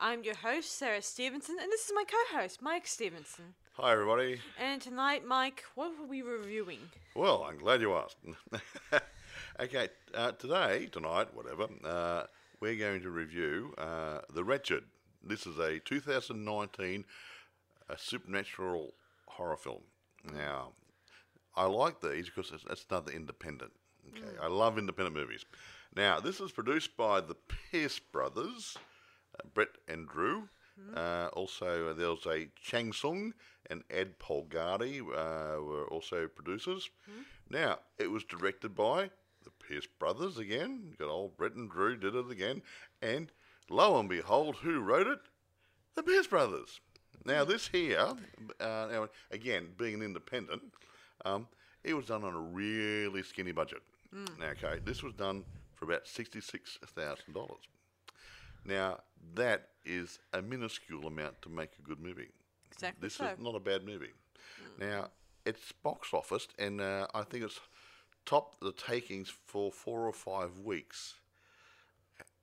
I'm 0.00 0.22
your 0.22 0.36
host, 0.36 0.78
Sarah 0.78 1.02
Stevenson, 1.02 1.56
and 1.60 1.72
this 1.72 1.84
is 1.86 1.92
my 1.92 2.04
co 2.04 2.38
host, 2.38 2.62
Mike 2.62 2.86
Stevenson. 2.86 3.54
Hi, 3.74 3.92
everybody. 3.92 4.40
And 4.60 4.80
tonight, 4.80 5.26
Mike, 5.26 5.64
what 5.74 5.92
were 5.98 6.06
we 6.06 6.22
reviewing? 6.22 6.78
Well, 7.16 7.44
I'm 7.48 7.58
glad 7.58 7.80
you 7.80 7.94
asked. 7.94 8.16
okay, 9.60 9.88
uh, 10.14 10.32
today, 10.32 10.86
tonight, 10.92 11.34
whatever, 11.34 11.66
uh, 11.84 12.24
we're 12.60 12.76
going 12.76 13.02
to 13.02 13.10
review 13.10 13.74
uh, 13.76 14.20
The 14.32 14.44
Wretched. 14.44 14.84
This 15.24 15.46
is 15.46 15.58
a 15.58 15.80
2019 15.80 17.04
a 17.88 17.98
supernatural 17.98 18.94
horror 19.26 19.56
film. 19.56 19.82
Now, 20.32 20.74
I 21.56 21.64
like 21.64 22.00
these 22.00 22.26
because 22.26 22.52
it's, 22.52 22.64
it's 22.70 22.86
another 22.88 23.10
independent. 23.10 23.72
Okay, 24.10 24.36
I 24.40 24.46
love 24.46 24.78
independent 24.78 25.16
movies. 25.16 25.44
Now, 25.96 26.20
this 26.20 26.40
is 26.40 26.52
produced 26.52 26.96
by 26.96 27.20
the 27.20 27.34
Pierce 27.34 27.98
brothers, 27.98 28.76
uh, 28.76 28.80
Brett 29.54 29.68
and 29.86 30.08
Drew. 30.08 30.48
Uh, 30.94 31.28
also, 31.32 31.88
uh, 31.88 31.92
there 31.92 32.10
was 32.10 32.24
a 32.26 32.48
Chang 32.62 32.92
Sung 32.92 33.34
and 33.68 33.82
Ed 33.90 34.18
Polgardy 34.20 35.00
uh, 35.00 35.60
were 35.60 35.88
also 35.90 36.28
producers. 36.28 36.88
Now, 37.50 37.80
it 37.98 38.10
was 38.10 38.22
directed 38.22 38.76
by 38.76 39.10
the 39.42 39.50
Pierce 39.50 39.88
brothers 39.98 40.38
again. 40.38 40.94
Got 40.96 41.08
old 41.08 41.36
Brett 41.36 41.54
and 41.54 41.68
Drew 41.68 41.96
did 41.96 42.14
it 42.14 42.30
again, 42.30 42.62
and 43.02 43.32
lo 43.68 43.98
and 43.98 44.08
behold, 44.08 44.56
who 44.62 44.78
wrote 44.80 45.08
it? 45.08 45.18
The 45.96 46.04
Pierce 46.04 46.28
brothers. 46.28 46.80
Now, 47.24 47.44
this 47.44 47.66
here, 47.66 48.14
uh, 48.60 48.88
now 48.90 49.08
again, 49.32 49.70
being 49.76 49.94
an 49.94 50.02
independent, 50.02 50.62
um, 51.24 51.48
it 51.82 51.94
was 51.94 52.06
done 52.06 52.22
on 52.22 52.34
a 52.34 52.40
really 52.40 53.24
skinny 53.24 53.52
budget. 53.52 53.82
Now, 54.12 54.50
okay, 54.50 54.80
this 54.84 55.02
was 55.02 55.12
done 55.14 55.44
for 55.74 55.86
about 55.86 56.06
sixty-six 56.06 56.78
thousand 56.86 57.34
dollars. 57.34 57.66
Now, 58.64 58.98
that 59.34 59.68
is 59.84 60.18
a 60.32 60.42
minuscule 60.42 61.06
amount 61.06 61.40
to 61.42 61.48
make 61.48 61.70
a 61.78 61.82
good 61.82 62.00
movie. 62.00 62.30
Exactly 62.72 63.06
This 63.06 63.14
so. 63.14 63.26
is 63.26 63.38
not 63.38 63.54
a 63.54 63.60
bad 63.60 63.84
movie. 63.84 64.12
Now, 64.78 65.08
it's 65.44 65.72
box 65.72 66.12
office, 66.12 66.46
and 66.58 66.80
uh, 66.80 67.06
I 67.14 67.22
think 67.22 67.44
it's 67.44 67.60
topped 68.26 68.60
the 68.60 68.72
takings 68.72 69.32
for 69.46 69.72
four 69.72 70.06
or 70.06 70.12
five 70.12 70.58
weeks. 70.58 71.14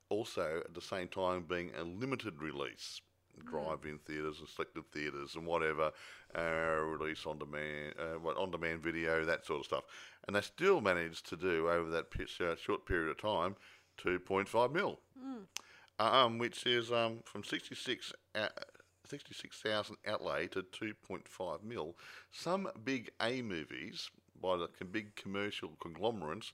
Also, 0.10 0.62
at 0.66 0.74
the 0.74 0.82
same 0.82 1.08
time, 1.08 1.46
being 1.48 1.72
a 1.80 1.84
limited 1.84 2.42
release, 2.42 3.02
drive-in 3.44 4.00
theaters 4.00 4.40
and 4.40 4.48
selected 4.48 4.84
theaters 4.92 5.36
and 5.36 5.46
whatever, 5.46 5.92
uh, 6.38 6.82
release 6.82 7.26
on 7.26 7.38
demand, 7.38 7.94
uh, 8.00 8.20
what 8.20 8.38
on 8.38 8.52
demand 8.52 8.82
video, 8.82 9.26
that 9.26 9.46
sort 9.46 9.60
of 9.60 9.66
stuff, 9.66 9.84
and 10.28 10.36
they 10.36 10.42
still 10.42 10.82
managed 10.82 11.28
to 11.30 11.36
do 11.36 11.70
over 11.70 11.90
that 11.90 12.06
uh, 12.42 12.56
short 12.56 12.86
period 12.86 13.10
of 13.10 13.18
time, 13.18 13.56
two 13.98 14.20
point 14.20 14.48
five 14.48 14.72
mil, 14.72 15.00
um, 16.00 16.38
which 16.38 16.66
is 16.66 16.92
um, 16.92 17.20
from 17.26 17.44
sixty 17.44 17.76
six. 17.76 18.14
Uh, 18.34 18.50
66,000 19.08 19.98
outlay 20.08 20.48
to 20.48 20.64
2.5 20.64 21.64
mil. 21.64 21.96
Some 22.32 22.68
big 22.84 23.12
A 23.22 23.44
movies 23.44 24.10
by 24.42 24.58
the 24.58 24.86
big 24.86 25.16
commercial 25.16 25.74
conglomerates 25.80 26.52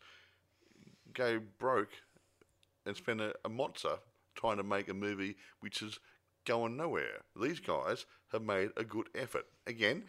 go 1.13 1.39
broke 1.57 1.91
and 2.85 2.95
spend 2.95 3.21
a, 3.21 3.33
a 3.45 3.49
mozza 3.49 3.99
trying 4.35 4.57
to 4.57 4.63
make 4.63 4.89
a 4.89 4.93
movie 4.93 5.35
which 5.59 5.81
is 5.81 5.99
going 6.45 6.77
nowhere. 6.77 7.21
These 7.39 7.59
guys 7.59 8.05
have 8.31 8.41
made 8.41 8.69
a 8.77 8.83
good 8.83 9.09
effort. 9.15 9.45
Again, 9.67 10.03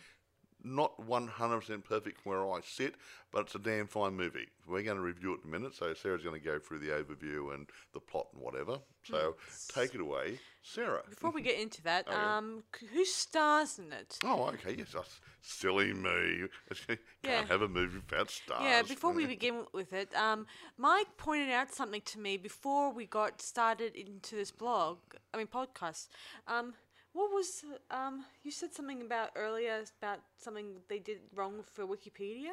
not 0.64 0.96
100% 1.00 1.84
perfect 1.84 2.20
from 2.20 2.30
where 2.32 2.46
I 2.52 2.60
sit, 2.62 2.94
but 3.32 3.42
it's 3.42 3.54
a 3.54 3.58
damn 3.58 3.86
fine 3.86 4.14
movie. 4.14 4.48
We're 4.66 4.82
going 4.82 4.96
to 4.96 5.02
review 5.02 5.34
it 5.34 5.40
in 5.44 5.48
a 5.48 5.58
minute, 5.58 5.74
so 5.74 5.92
Sarah's 5.94 6.22
going 6.22 6.40
to 6.40 6.44
go 6.44 6.58
through 6.58 6.78
the 6.80 6.88
overview 6.90 7.54
and 7.54 7.66
the 7.92 8.00
plot 8.00 8.28
and 8.32 8.42
whatever. 8.42 8.78
So 9.04 9.34
take 9.74 9.94
it 9.94 10.00
away, 10.00 10.38
Sarah. 10.62 11.02
Before 11.08 11.30
we 11.32 11.42
get 11.42 11.58
into 11.58 11.82
that, 11.82 12.06
Oh, 12.08 12.12
yeah. 12.12 12.36
um, 12.38 12.62
who 12.92 13.04
stars 13.04 13.78
in 13.80 13.92
it? 13.92 14.18
Oh, 14.24 14.44
okay, 14.50 14.76
yes, 14.78 14.92
that's 14.92 15.20
silly 15.40 15.92
me. 15.92 16.46
Can't 16.86 16.98
Yeah. 17.24 17.44
have 17.46 17.62
a 17.62 17.68
movie 17.68 17.98
without 17.98 18.30
stars. 18.30 18.62
Yeah, 18.62 18.82
before 18.82 19.12
we 19.12 19.26
begin 19.26 19.66
with 19.72 19.92
it, 19.92 20.14
um, 20.14 20.46
Mike 20.78 21.16
pointed 21.16 21.50
out 21.50 21.72
something 21.74 22.02
to 22.02 22.20
me 22.20 22.36
before 22.36 22.92
we 22.92 23.06
got 23.06 23.42
started 23.42 23.96
into 23.96 24.36
this 24.36 24.52
blog. 24.52 24.98
I 25.34 25.38
mean 25.38 25.48
podcast. 25.48 26.06
Um, 26.46 26.74
what 27.12 27.30
was 27.30 27.64
um? 27.90 28.24
You 28.42 28.50
said 28.50 28.72
something 28.72 29.02
about 29.02 29.30
earlier 29.36 29.82
about 30.00 30.20
something 30.38 30.76
they 30.88 30.98
did 30.98 31.18
wrong 31.34 31.62
for 31.72 31.84
Wikipedia. 31.84 32.52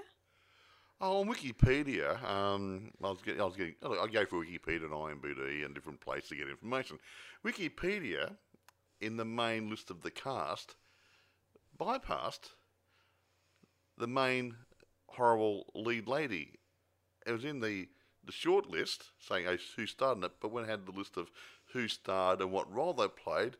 Oh, 1.01 1.21
on 1.21 1.29
Wikipedia, 1.29 2.21
um, 2.29 2.91
I 3.01 3.09
was 3.09 3.21
getting, 3.21 3.39
I 3.39 3.45
was 3.45 3.55
getting, 3.55 3.75
I 3.81 4.07
go 4.07 4.25
for 4.25 4.43
Wikipedia 4.43 4.83
and 4.83 4.91
IMDb 4.91 5.63
and 5.63 5.73
different 5.73 6.01
places 6.01 6.29
to 6.29 6.35
get 6.35 6.49
information. 6.49 6.99
Wikipedia, 7.45 8.35
in 8.99 9.15
the 9.15 9.23
main 9.23 9.69
list 9.69 9.89
of 9.89 10.01
the 10.01 10.11
cast, 10.11 10.75
bypassed 11.79 12.49
the 13.97 14.07
main 14.07 14.55
horrible 15.07 15.67
lead 15.73 16.07
lady. 16.07 16.59
It 17.25 17.31
was 17.31 17.45
in 17.45 17.61
the 17.61 17.87
the 18.25 18.31
short 18.33 18.69
list 18.69 19.05
saying 19.19 19.45
oh, 19.47 19.57
who 19.77 19.85
starred 19.85 20.17
in 20.17 20.25
it, 20.25 20.33
but 20.41 20.51
when 20.51 20.65
it 20.65 20.69
had 20.69 20.85
the 20.85 20.91
list 20.91 21.15
of 21.15 21.31
who 21.71 21.87
starred 21.87 22.41
and 22.41 22.51
what 22.51 22.71
role 22.71 22.93
they 22.93 23.07
played, 23.07 23.55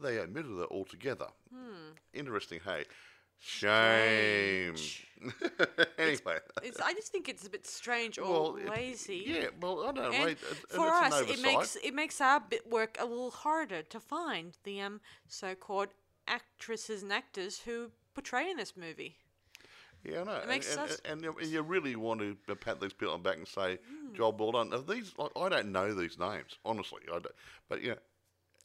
they 0.00 0.18
omitted 0.18 0.58
it 0.58 0.68
altogether. 0.70 1.26
Interesting, 2.12 2.60
hey. 2.64 2.84
Shame. 3.40 4.74
Anyway, 5.98 6.38
It's, 6.62 6.78
I 6.80 6.92
just 6.92 7.10
think 7.10 7.28
it's 7.30 7.46
a 7.46 7.50
bit 7.50 7.66
strange 7.66 8.18
or 8.18 8.24
well, 8.28 8.56
it- 8.56 8.68
lazy. 8.68 9.22
yeah, 9.26 9.46
well, 9.60 9.84
I 9.84 9.92
don't 9.92 9.96
know. 9.96 10.12
And 10.12 10.30
it- 10.30 10.38
and 10.50 10.58
for 10.68 10.88
us, 10.88 11.20
it 11.22 11.40
makes 11.40 11.76
it 11.82 11.94
makes 11.94 12.20
our 12.20 12.40
bit 12.40 12.70
work 12.70 12.98
a 13.00 13.06
little 13.06 13.30
harder 13.30 13.82
to 13.82 14.00
find 14.00 14.52
the 14.64 14.80
um 14.82 15.00
so-called 15.26 15.88
actresses 16.28 17.02
and 17.02 17.10
actors 17.12 17.60
who 17.60 17.90
portray 18.12 18.50
in 18.50 18.56
this 18.58 18.76
movie. 18.76 19.16
Yeah, 20.04 20.20
I 20.20 20.24
know. 20.24 20.36
It 20.36 20.48
makes 20.48 20.70
and, 20.76 20.80
us- 20.90 21.00
and, 21.06 21.24
and 21.24 21.46
you 21.46 21.62
really 21.62 21.96
want 21.96 22.20
to 22.20 22.56
pat 22.56 22.80
these 22.80 22.92
people 22.92 23.14
on 23.14 23.22
the 23.22 23.28
back 23.30 23.38
and 23.38 23.48
say, 23.48 23.78
Hmm. 23.88 24.14
"Job 24.14 24.38
well 24.40 24.52
done." 24.52 24.68
Now, 24.70 24.78
these, 24.82 25.14
like, 25.16 25.30
I 25.36 25.48
don't 25.48 25.72
know 25.72 25.94
these 25.94 26.18
names, 26.18 26.58
honestly. 26.66 27.00
I 27.08 27.12
don't, 27.12 27.26
but 27.70 27.82
know, 27.82 27.94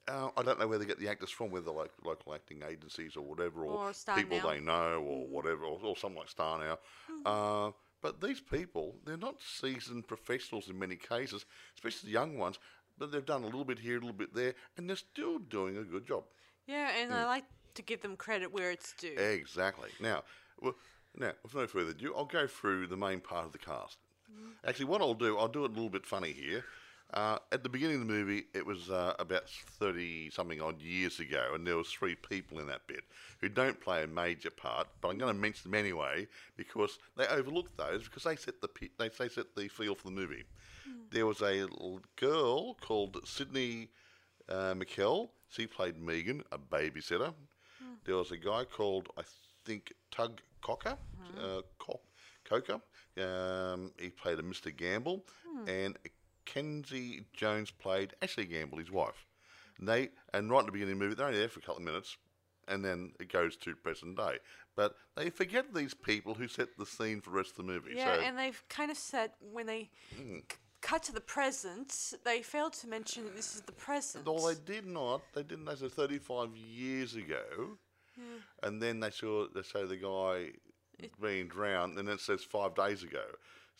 uh, 0.10 0.30
I 0.36 0.44
don't 0.44 0.60
know 0.60 0.68
where 0.68 0.78
they 0.80 0.86
get 0.86 1.00
the 1.00 1.08
actors 1.10 1.30
from, 1.30 1.52
whether 1.52 1.72
like 1.72 1.92
local 2.04 2.34
acting 2.34 2.64
agencies 2.68 3.16
or 3.16 3.22
whatever, 3.22 3.64
or, 3.66 3.90
Or 3.90 3.94
people 4.16 4.38
Now. 4.38 4.50
they 4.50 4.60
know, 4.60 5.04
or 5.06 5.28
whatever, 5.28 5.64
or, 5.66 5.80
or 5.84 5.96
something 5.96 6.20
like 6.20 6.30
Star 6.30 6.60
Now. 6.60 6.78
Uh, 7.26 7.72
but 8.02 8.22
these 8.22 8.40
people, 8.42 8.96
they're 9.06 9.18
not 9.18 9.36
seasoned 9.42 10.08
professionals 10.08 10.70
in 10.70 10.78
many 10.80 10.96
cases, 10.96 11.46
especially 11.76 12.08
the 12.08 12.14
young 12.14 12.38
ones. 12.38 12.60
But 12.98 13.12
they've 13.12 13.26
done 13.26 13.44
a 13.44 13.46
little 13.46 13.64
bit 13.66 13.80
here, 13.80 13.98
a 13.98 14.00
little 14.00 14.12
bit 14.14 14.34
there, 14.34 14.56
and 14.76 14.90
they're 14.90 14.98
still 14.98 15.40
doing 15.40 15.78
a 15.78 15.84
good 15.84 16.06
job. 16.06 16.24
Yeah, 16.68 16.92
and 16.98 17.12
Hmm. 17.12 17.18
I 17.18 17.26
like 17.26 17.46
to 17.76 17.82
give 17.82 18.02
them 18.02 18.18
credit 18.18 18.52
where 18.52 18.72
it's 18.72 18.94
due. 18.94 19.16
Exactly. 19.18 19.90
Now, 20.02 20.24
well, 20.60 20.76
now, 21.16 21.32
with 21.44 21.56
no 21.56 21.66
further 21.68 21.92
ado, 21.92 22.14
I'll 22.16 22.26
go 22.26 22.46
through 22.48 22.88
the 22.88 22.98
main 22.98 23.22
part 23.22 23.46
of 23.46 23.52
the 23.52 23.58
cast. 23.58 23.98
Actually, 24.66 24.86
what 24.86 25.02
I'll 25.02 25.14
do, 25.14 25.38
I'll 25.38 25.48
do 25.48 25.64
it 25.64 25.72
a 25.72 25.74
little 25.74 25.90
bit 25.90 26.06
funny 26.06 26.34
here. 26.34 26.66
Uh, 27.14 27.40
at 27.52 27.64
the 27.64 27.70
beginning 27.70 28.02
of 28.02 28.08
the 28.08 28.14
movie, 28.14 28.44
it 28.54 28.66
was 28.66 28.90
uh, 28.90 29.14
about 29.20 29.50
30 29.50 30.30
something 30.30 30.62
odd 30.62 30.82
years 30.82 31.20
ago, 31.20 31.52
and 31.56 31.66
there 31.66 31.76
was 31.78 31.90
three 31.90 32.16
people 32.16 32.60
in 32.60 32.68
that 32.68 32.86
bit 32.88 33.04
who 33.42 33.50
don't 33.50 33.80
play 33.82 34.04
a 34.04 34.08
major 34.08 34.52
part, 34.52 34.88
but 35.02 35.10
I'm 35.10 35.18
going 35.18 35.34
to 35.34 35.40
mention 35.40 35.72
them 35.72 35.80
anyway 35.80 36.28
because 36.56 37.00
they 37.18 37.26
overlooked 37.28 37.78
those 37.78 38.04
because 38.04 38.24
they 38.24 38.36
set 38.36 38.62
the 38.62 38.70
they, 39.00 39.10
they 39.10 39.30
set 39.30 39.56
the 39.56 39.68
feel 39.70 39.96
for 39.96 40.06
the 40.06 40.12
movie. 40.16 40.44
There 41.12 41.26
was 41.26 41.42
a 41.42 41.68
girl 42.16 42.76
called 42.76 43.18
Sydney 43.26 43.90
uh, 44.50 44.74
Mikelle. 44.76 45.30
She 45.50 45.68
played 45.68 45.98
Megan, 46.02 46.44
a 46.52 46.58
babysitter. 46.58 47.34
There 48.06 48.16
was 48.16 48.32
a 48.32 48.38
guy 48.38 48.66
called, 48.66 49.10
I 49.18 49.24
think, 49.66 49.94
Tug 50.12 50.42
Cocker, 50.62 50.98
uh, 51.38 51.62
Co- 51.80 52.02
Coker. 52.46 52.80
Um, 53.18 53.92
he 54.00 54.10
played 54.10 54.40
a 54.40 54.44
Mr. 54.44 54.72
Gamble. 54.76 55.26
And 55.68 55.98
Kenzie 56.54 57.26
Jones 57.34 57.72
played 57.72 58.14
Ashley 58.22 58.46
Gamble, 58.46 58.80
his 58.80 58.92
wife. 58.92 59.28
And 59.78 59.88
they 59.88 60.10
and 60.34 60.50
right 60.50 60.60
at 60.60 60.66
the 60.66 60.72
beginning 60.72 60.94
of 60.94 61.00
the 61.00 61.06
movie, 61.06 61.16
they're 61.16 61.28
only 61.28 61.40
there 61.40 61.50
for 61.50 61.60
a 61.60 61.62
couple 61.62 61.78
of 61.78 61.84
minutes, 61.84 62.18
and 62.68 62.84
then 62.84 63.14
it 63.20 63.32
goes 63.32 63.56
to 63.58 63.76
present 63.76 64.18
day. 64.18 64.38
But 64.76 64.96
they 65.16 65.30
forget 65.30 65.74
these 65.74 65.94
people 65.94 66.34
who 66.34 66.48
set 66.48 66.70
the 66.78 66.86
scene 66.86 67.22
for 67.22 67.30
the 67.30 67.38
rest 67.38 67.52
of 67.52 67.58
the 67.58 67.64
movie. 67.64 67.92
Yeah, 67.96 68.16
so, 68.16 68.22
and 68.22 68.38
they've 68.38 68.62
kind 68.70 68.92
of 68.92 68.98
said 68.98 69.32
when 69.40 69.68
they 69.68 69.90
hmm. 70.16 70.38
c- 70.50 70.58
cut 70.82 71.04
to 71.04 71.14
the 71.14 71.22
present, 71.22 72.14
they 72.26 72.42
failed 72.42 72.74
to 72.74 72.88
mention 72.88 73.26
that 73.26 73.36
this 73.36 73.56
is 73.56 73.62
the 73.62 73.72
present. 73.72 74.26
Well, 74.26 74.48
they 74.48 74.74
did 74.74 74.86
not. 74.86 75.22
They 75.34 75.44
didn't. 75.44 75.66
They 75.66 75.76
said 75.76 75.92
35 75.92 76.56
years 76.56 77.16
ago, 77.16 77.78
and 78.64 78.82
then 78.82 79.00
they 79.00 79.12
saw 79.12 79.48
they 79.54 79.62
say 79.62 79.86
the 79.86 79.98
guy 79.98 80.52
being 81.22 81.48
drowned, 81.48 81.98
and 81.98 82.08
then 82.08 82.16
it 82.16 82.22
says 82.22 82.44
five 82.44 82.76
days 82.76 83.04
ago. 83.04 83.24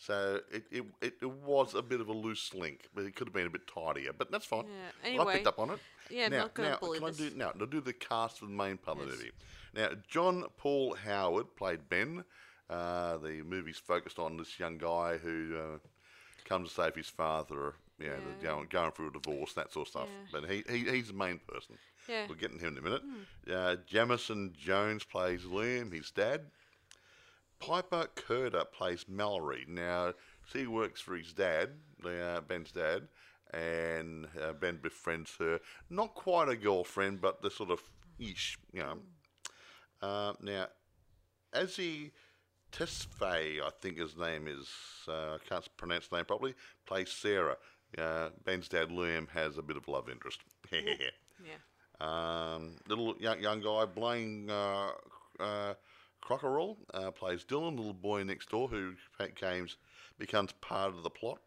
So 0.00 0.40
it, 0.50 0.64
it, 0.70 0.84
it, 1.02 1.30
was 1.30 1.74
a 1.74 1.82
bit 1.82 2.00
of 2.00 2.08
a 2.08 2.12
loose 2.12 2.54
link, 2.54 2.88
but 2.94 3.04
it 3.04 3.14
could 3.14 3.26
have 3.26 3.34
been 3.34 3.46
a 3.46 3.50
bit 3.50 3.66
tidier. 3.66 4.12
But 4.16 4.30
that's 4.32 4.46
fine. 4.46 4.64
Yeah, 4.64 5.08
Anyway, 5.10 5.24
I 5.26 5.34
picked 5.34 5.46
up 5.46 5.58
on 5.58 5.70
it. 5.70 5.78
yeah, 6.08 6.28
now, 6.28 6.38
not 6.38 6.54
gonna 6.54 6.70
now, 6.70 6.78
bully 6.80 6.98
can 7.00 7.06
I 7.08 7.10
this. 7.10 7.18
do 7.18 7.30
now? 7.36 7.52
I'll 7.60 7.66
do 7.66 7.82
the 7.82 7.92
cast 7.92 8.40
of 8.40 8.48
the 8.48 8.54
main 8.54 8.78
part 8.78 8.98
of 8.98 9.04
the 9.04 9.12
movie. 9.12 9.30
Now, 9.74 9.90
John 10.08 10.46
Paul 10.56 10.94
Howard 11.04 11.54
played 11.54 11.80
Ben. 11.90 12.24
Uh, 12.70 13.18
the 13.18 13.42
movie's 13.42 13.76
focused 13.76 14.18
on 14.18 14.38
this 14.38 14.58
young 14.58 14.78
guy 14.78 15.18
who 15.18 15.56
uh, 15.58 15.78
comes 16.46 16.70
to 16.70 16.74
save 16.76 16.94
his 16.94 17.08
father 17.08 17.74
Yeah, 17.98 18.06
Yeah. 18.06 18.16
the 18.40 18.46
going, 18.46 18.66
going 18.70 18.92
through 18.92 19.08
a 19.08 19.12
divorce, 19.12 19.52
that 19.52 19.70
sort 19.70 19.88
of 19.88 19.90
stuff. 19.90 20.08
Yeah. 20.32 20.40
But 20.40 20.50
he, 20.50 20.64
he 20.66 20.90
he's 20.90 21.08
the 21.08 21.12
main 21.12 21.40
person. 21.46 21.76
Yeah. 22.08 22.24
We'll 22.26 22.38
get 22.38 22.52
into 22.52 22.66
him 22.66 22.78
in 22.78 22.78
a 22.78 22.82
minute. 22.82 23.02
Uh, 23.52 23.76
Jamison 23.86 24.54
Jones 24.58 25.04
plays 25.04 25.42
Liam, 25.42 25.92
his 25.92 26.10
dad. 26.10 26.46
Piper 27.60 28.06
Curda 28.16 28.64
plays 28.72 29.04
Mallory. 29.08 29.64
Now, 29.68 30.14
she 30.50 30.66
works 30.66 31.00
for 31.00 31.16
his 31.16 31.32
dad, 31.32 31.70
uh, 32.04 32.40
Ben's 32.40 32.72
dad, 32.72 33.08
and 33.52 34.26
uh, 34.40 34.52
Ben 34.54 34.78
befriends 34.82 35.34
her. 35.38 35.60
Not 35.88 36.14
quite 36.14 36.48
a 36.48 36.56
girlfriend, 36.56 37.20
but 37.20 37.42
the 37.42 37.50
sort 37.50 37.70
of 37.70 37.80
ish, 38.18 38.56
you 38.72 38.80
know. 38.80 38.98
Uh, 40.00 40.32
now, 40.40 40.66
as 41.52 41.76
he 41.76 42.12
Tesfaye, 42.72 43.60
I 43.60 43.70
think 43.80 43.98
his 43.98 44.16
name 44.16 44.46
is, 44.46 44.68
uh, 45.08 45.34
I 45.34 45.38
can't 45.48 45.68
pronounce 45.76 46.08
the 46.08 46.16
name 46.16 46.24
properly, 46.24 46.54
plays 46.86 47.10
Sarah. 47.10 47.56
Uh, 47.98 48.30
Ben's 48.44 48.68
dad, 48.68 48.88
Liam, 48.88 49.28
has 49.30 49.58
a 49.58 49.62
bit 49.62 49.76
of 49.76 49.88
love 49.88 50.08
interest. 50.08 50.40
Yeah. 51.42 51.56
Um, 52.00 52.76
little 52.86 53.14
young, 53.18 53.40
young 53.40 53.60
guy, 53.62 53.86
Blane 53.86 54.50
uh, 54.50 54.90
uh, 55.38 55.74
Crockarell, 56.22 56.76
uh, 56.94 57.10
plays 57.10 57.44
Dylan, 57.44 57.76
little 57.76 57.92
boy 57.92 58.22
next 58.22 58.50
door 58.50 58.68
who 58.68 58.94
becomes, 59.18 59.76
becomes 60.18 60.52
part 60.60 60.94
of 60.94 61.02
the 61.02 61.10
plot. 61.10 61.38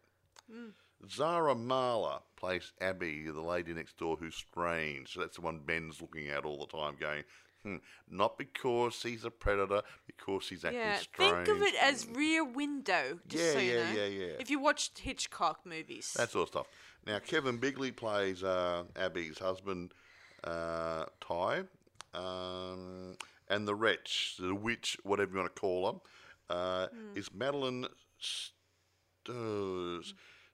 Zarah 1.08 1.54
Mahler 1.54 2.20
plays 2.36 2.72
Abby, 2.80 3.24
the 3.30 3.40
lady 3.40 3.72
next 3.74 3.98
door 3.98 4.16
who's 4.16 4.34
strange. 4.34 5.12
So 5.12 5.20
that's 5.20 5.36
the 5.36 5.42
one 5.42 5.60
Ben's 5.60 6.00
looking 6.00 6.28
at 6.28 6.44
all 6.44 6.58
the 6.58 6.66
time, 6.76 6.96
going, 6.98 7.24
hmm, 7.62 7.76
not 8.10 8.38
because 8.38 9.02
he's 9.02 9.24
a 9.24 9.30
predator, 9.30 9.82
because 10.06 10.48
he's 10.48 10.64
acting 10.64 10.80
Yeah, 10.80 10.96
strange. 10.98 11.46
think 11.46 11.48
of 11.48 11.62
it 11.62 11.74
as 11.82 12.06
Rear 12.06 12.44
Window. 12.44 13.18
Just 13.26 13.44
Yeah, 13.44 13.52
so 13.52 13.58
you 13.58 13.72
yeah, 13.72 13.92
know. 13.92 14.00
yeah, 14.00 14.06
yeah. 14.06 14.32
If 14.38 14.50
you 14.50 14.58
watched 14.58 14.98
Hitchcock 15.00 15.60
movies, 15.66 16.12
that 16.16 16.30
sort 16.30 16.44
of 16.44 16.48
stuff. 16.48 16.66
Now, 17.06 17.18
Kevin 17.18 17.58
Bigley 17.58 17.92
plays 17.92 18.42
uh, 18.42 18.84
Abby's 18.96 19.38
husband, 19.38 19.92
uh, 20.42 21.04
Ty, 21.20 21.64
um, 22.14 23.16
and 23.48 23.66
the 23.68 23.74
wretch, 23.74 24.36
the 24.38 24.54
witch, 24.54 24.96
whatever 25.02 25.32
you 25.32 25.38
want 25.38 25.54
to 25.54 25.60
call 25.60 25.92
her, 26.50 26.54
uh, 26.54 26.86
is 27.14 27.32
Madeline 27.32 27.86
St- 28.18 28.52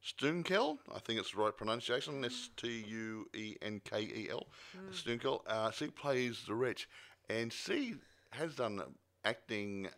Stunkel. 0.04 0.78
I 0.94 0.98
think 1.00 1.20
it's 1.20 1.32
the 1.32 1.38
right 1.38 1.56
pronunciation. 1.56 2.24
S 2.24 2.50
T 2.56 2.84
U 2.88 3.26
E 3.34 3.56
N 3.62 3.80
K 3.84 4.00
E 4.02 4.28
L. 4.30 4.46
Stunkel. 4.92 5.40
Uh, 5.46 5.70
she 5.70 5.88
plays 5.88 6.44
the 6.46 6.54
wretch, 6.54 6.88
and 7.28 7.52
she 7.52 7.96
has 8.30 8.54
done 8.54 8.80
acting 9.24 9.88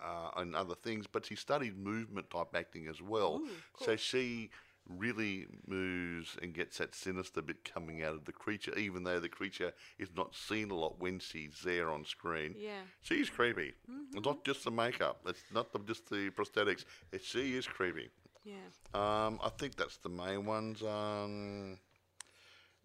uh, 0.00 0.30
and 0.36 0.54
other 0.54 0.74
things, 0.74 1.06
but 1.10 1.26
she 1.26 1.34
studied 1.34 1.76
movement 1.76 2.30
type 2.30 2.54
acting 2.54 2.86
as 2.86 3.02
well. 3.02 3.40
So 3.84 3.96
she 3.96 4.50
really 4.88 5.46
moves 5.66 6.36
and 6.42 6.54
gets 6.54 6.78
that 6.78 6.94
sinister 6.94 7.42
bit 7.42 7.64
coming 7.64 8.02
out 8.02 8.14
of 8.14 8.24
the 8.24 8.32
creature, 8.32 8.76
even 8.78 9.04
though 9.04 9.20
the 9.20 9.28
creature 9.28 9.72
is 9.98 10.08
not 10.16 10.34
seen 10.34 10.70
a 10.70 10.74
lot 10.74 10.98
when 11.00 11.18
she's 11.18 11.60
there 11.64 11.90
on 11.90 12.04
screen. 12.04 12.54
Yeah. 12.58 12.80
She's 13.02 13.28
creepy. 13.30 13.74
It's 14.14 14.24
not 14.26 14.44
just 14.44 14.64
the 14.64 14.70
makeup. 14.70 15.20
It's 15.26 15.42
not 15.52 15.72
the, 15.72 15.78
just 15.80 16.08
the 16.10 16.30
prosthetics. 16.30 16.84
It's, 17.12 17.26
she 17.26 17.54
is 17.56 17.66
creepy. 17.66 18.08
yeah. 18.44 18.54
Um, 18.94 19.38
I 19.42 19.50
think 19.58 19.76
that's 19.76 19.98
the 19.98 20.08
main 20.08 20.46
ones. 20.46 20.82
Um, 20.82 21.78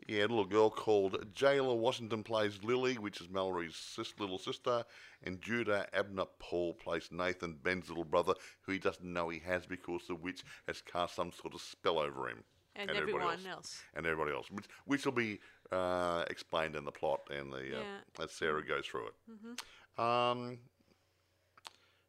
yeah, 0.08 0.20
a 0.22 0.28
little 0.28 0.46
girl 0.46 0.70
called 0.70 1.34
Jayla 1.34 1.76
Washington 1.78 2.24
plays 2.24 2.60
Lily, 2.64 2.96
which 2.98 3.22
is 3.22 3.30
Mallory's 3.30 3.76
sis- 3.76 4.14
little 4.20 4.38
sister, 4.38 4.84
and 5.24 5.42
Judah 5.42 5.88
Abner 5.94 6.26
Paul 6.40 6.74
plays 6.74 7.10
Nathan, 7.12 7.54
Ben's 7.64 7.90
little 7.90 8.04
brother, 8.04 8.34
who 8.62 8.72
he 8.74 8.80
doesn't 8.80 9.12
know 9.12 9.30
he 9.30 9.40
has 9.40 9.66
because 9.66 10.02
the 10.08 10.16
witch 10.16 10.44
has 10.68 10.82
cast 10.82 11.16
some 11.16 11.32
sort 11.32 11.54
of 11.54 11.62
spell 11.62 12.00
over 12.00 12.28
him. 12.30 12.44
And, 12.76 12.90
everybody 12.90 13.12
everyone 13.14 13.34
else. 13.36 13.46
else. 13.48 13.84
And 13.94 14.06
everybody 14.08 14.36
else, 14.36 14.50
which, 14.50 14.66
which 14.86 15.06
will 15.06 15.12
be 15.14 15.40
uh, 15.72 16.24
explained 16.30 16.76
in 16.76 16.86
the 16.86 16.92
plot 16.92 17.22
and 17.30 17.52
the 17.54 17.78
uh, 17.80 18.24
as 18.24 18.32
Sarah 18.32 18.66
goes 18.66 18.86
through 18.88 19.08
it. 19.10 20.00
Um, 20.02 20.58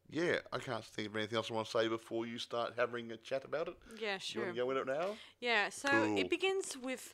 yeah, 0.09 0.37
I 0.53 0.57
can't 0.59 0.83
think 0.83 1.09
of 1.09 1.15
anything 1.15 1.35
else 1.35 1.49
I 1.49 1.53
want 1.55 1.67
to 1.67 1.71
say 1.71 1.87
before 1.87 2.25
you 2.25 2.37
start 2.39 2.73
having 2.77 3.11
a 3.11 3.17
chat 3.17 3.43
about 3.43 3.67
it. 3.67 3.75
Yeah, 4.01 4.13
You 4.15 4.19
sure. 4.19 4.43
want 4.43 4.55
to 4.55 4.61
go 4.61 4.71
in 4.71 4.77
it 4.77 4.87
now? 4.87 5.15
Yeah, 5.39 5.69
so 5.69 5.89
Cool. 5.89 6.17
it 6.17 6.29
begins 6.29 6.77
with, 6.81 7.13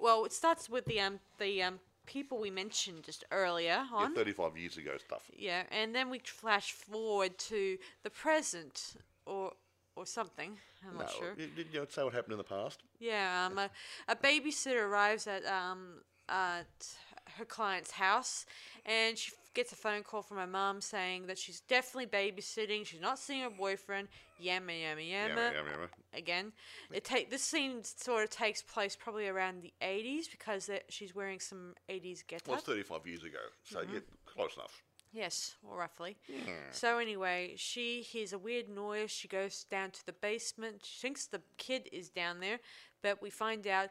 well, 0.00 0.24
it 0.24 0.32
starts 0.32 0.68
with 0.68 0.84
the 0.86 1.00
um 1.00 1.20
the 1.38 1.62
um 1.62 1.80
people 2.06 2.38
we 2.40 2.50
mentioned 2.50 3.04
just 3.04 3.24
earlier 3.30 3.84
Yeah, 3.92 4.04
on. 4.04 4.14
35 4.14 4.56
years 4.56 4.76
ago 4.76 4.96
stuff. 4.98 5.30
Yeah, 5.36 5.62
and 5.70 5.94
then 5.94 6.10
we 6.10 6.18
flash 6.18 6.72
forward 6.72 7.38
to 7.50 7.78
the 8.02 8.10
present 8.10 8.96
or 9.26 9.52
or 9.96 10.06
something. 10.06 10.58
I'm 10.88 10.94
No, 10.94 11.00
not 11.00 11.10
sure. 11.12 11.34
you, 11.36 11.48
you 11.72 11.80
know, 11.80 11.86
say 11.88 12.02
what 12.02 12.14
happened 12.14 12.32
in 12.32 12.38
the 12.38 12.44
past. 12.44 12.82
Yeah, 12.98 13.46
um, 13.46 13.58
a, 13.58 13.70
a 14.08 14.16
babysitter 14.16 14.82
arrives 14.88 15.26
at 15.26 15.44
um 15.46 16.02
at 16.28 16.96
her 17.38 17.44
client's 17.44 17.92
house, 17.92 18.46
and 18.86 19.16
she 19.18 19.32
gets 19.54 19.72
a 19.72 19.76
phone 19.76 20.02
call 20.02 20.22
from 20.22 20.36
her 20.36 20.46
mum 20.46 20.80
saying 20.80 21.26
that 21.26 21.36
she's 21.38 21.60
definitely 21.60 22.06
babysitting. 22.06 22.86
She's 22.86 23.00
not 23.00 23.18
seeing 23.18 23.42
her 23.42 23.50
boyfriend. 23.50 24.08
Yammer, 24.38 24.72
yammer, 24.72 25.00
yammer. 25.00 25.28
Yammer, 25.28 25.52
yammer, 25.54 25.70
yammer. 25.70 25.90
Again, 26.14 26.52
it 26.92 27.04
take 27.04 27.30
this 27.30 27.42
scene 27.42 27.82
sort 27.82 28.22
of 28.24 28.30
takes 28.30 28.62
place 28.62 28.96
probably 28.96 29.28
around 29.28 29.62
the 29.62 29.72
eighties 29.82 30.28
because 30.28 30.68
it- 30.68 30.86
she's 30.88 31.14
wearing 31.14 31.40
some 31.40 31.74
eighties 31.88 32.22
get 32.22 32.46
Well, 32.46 32.54
up. 32.54 32.60
it's 32.60 32.66
35 32.68 33.06
years 33.06 33.24
ago, 33.24 33.38
so 33.64 33.80
Mm-hmm. 33.80 33.94
yeah, 33.94 34.00
close 34.26 34.54
enough. 34.56 34.82
Yes, 35.12 35.56
or 35.68 35.76
roughly. 35.76 36.16
Yeah. 36.28 36.54
So 36.70 36.98
anyway, 36.98 37.54
she 37.56 38.00
hears 38.02 38.32
a 38.32 38.38
weird 38.38 38.68
noise. 38.68 39.10
She 39.10 39.26
goes 39.26 39.64
down 39.64 39.90
to 39.90 40.06
the 40.06 40.12
basement. 40.12 40.82
She 40.86 41.00
thinks 41.00 41.26
the 41.26 41.42
kid 41.56 41.88
is 41.90 42.08
down 42.10 42.38
there, 42.38 42.60
but 43.02 43.20
we 43.20 43.28
find 43.28 43.66
out 43.66 43.90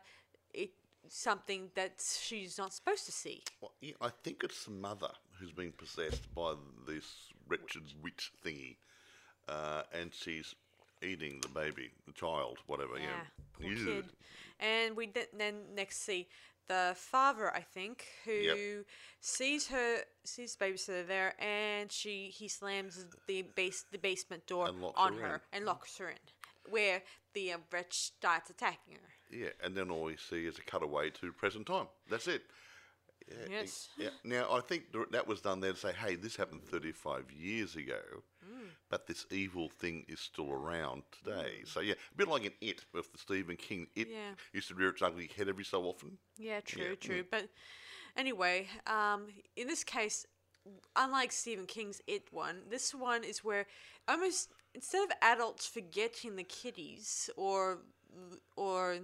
it 0.54 0.72
something 1.10 1.70
that 1.76 2.02
she's 2.22 2.58
not 2.58 2.74
supposed 2.74 3.06
to 3.06 3.12
see. 3.12 3.44
Well, 3.62 3.74
yeah, 3.82 3.94
I 4.02 4.10
think 4.24 4.44
it's 4.44 4.66
the 4.66 4.72
mother 4.72 5.10
who's 5.40 5.52
been 5.52 5.72
possessed 5.72 6.34
by 6.36 6.54
this 6.88 7.06
wretched 7.48 7.84
witch 8.02 8.32
thingy, 8.46 8.78
uh, 9.48 9.84
and 9.94 10.14
she's 10.14 10.54
eating 11.02 11.40
the 11.42 11.48
baby, 11.50 11.90
the 12.06 12.14
child, 12.14 12.60
whatever. 12.68 12.98
Yeah, 12.98 13.06
Yeah, 13.06 13.24
poor 13.54 13.72
Ew. 13.72 13.86
kid. 13.86 14.06
And 14.60 14.96
we 14.98 15.08
th- 15.08 15.30
then 15.38 15.56
next 15.74 16.02
see 16.02 16.28
the 16.68 16.94
father, 16.96 17.54
I 17.54 17.62
think, 17.62 18.06
who 18.26 18.84
sees 19.22 19.68
her 19.68 20.00
sees 20.24 20.56
the 20.56 20.66
babysitter 20.66 21.08
there, 21.08 21.34
and 21.42 21.92
she 21.92 22.30
he 22.30 22.48
slams 22.48 23.06
the 23.28 23.44
base 23.56 23.86
the 23.92 23.98
basement 23.98 24.46
door 24.48 24.70
on 24.96 25.14
her 25.16 25.28
her, 25.28 25.42
and 25.52 25.66
locks 25.66 25.98
her 25.98 26.10
in, 26.10 26.18
where 26.70 27.02
the 27.34 27.54
uh, 27.54 27.58
wretch 27.72 27.94
starts 27.94 28.50
attacking 28.50 28.96
her. 28.96 29.10
Yeah, 29.32 29.50
and 29.64 29.76
then 29.76 29.92
all 29.92 30.04
we 30.04 30.18
see 30.18 30.46
is 30.46 30.58
a 30.58 30.62
cutaway 30.62 31.10
to 31.12 31.32
present 31.34 31.68
time. 31.68 31.88
That's 32.10 32.28
it. 32.28 32.44
Yeah, 33.28 33.36
Yes. 33.50 33.90
Yeah. 33.98 34.10
Now 34.24 34.52
I 34.52 34.62
think 34.62 34.86
that 35.12 35.28
was 35.28 35.42
done 35.42 35.60
there 35.60 35.74
to 35.74 35.78
say, 35.78 35.92
hey, 35.94 36.16
this 36.16 36.36
happened 36.36 36.64
35 36.64 37.32
years 37.32 37.76
ago, 37.76 38.02
Mm. 38.44 38.70
but 38.90 39.06
this 39.06 39.28
evil 39.30 39.70
thing 39.70 40.06
is 40.08 40.20
still 40.20 40.52
around 40.52 41.04
today. 41.12 41.62
So 41.66 41.82
yeah, 41.82 41.94
a 41.94 42.16
bit 42.16 42.28
like 42.28 42.46
in 42.46 42.54
It 42.62 42.86
with 42.94 43.12
the 43.12 43.20
Stephen 43.20 43.56
King. 43.58 43.88
It 43.96 44.08
Yeah. 44.08 44.34
used 44.54 44.70
to 44.70 44.76
rear 44.76 44.90
its 44.90 45.02
ugly 45.04 45.28
head 45.28 45.48
every 45.48 45.66
so 45.66 45.84
often. 45.84 46.18
Yeah, 46.38 46.62
true, 46.62 46.84
Yeah, 46.92 46.96
true. 46.96 47.24
But 47.30 47.50
anyway, 48.16 48.68
um, 48.88 49.28
in 49.56 49.68
this 49.68 49.84
case, 49.84 50.26
unlike 50.96 51.32
Stephen 51.32 51.68
King's 51.68 52.02
It 52.08 52.32
one, 52.34 52.64
this 52.70 52.96
one 52.96 53.24
is 53.24 53.44
where 53.44 53.68
almost 54.08 54.50
instead 54.74 55.04
of 55.04 55.12
adults 55.22 55.68
forgetting 55.68 56.36
the 56.36 56.44
kiddies 56.44 57.30
or 57.36 57.84
or 58.56 58.98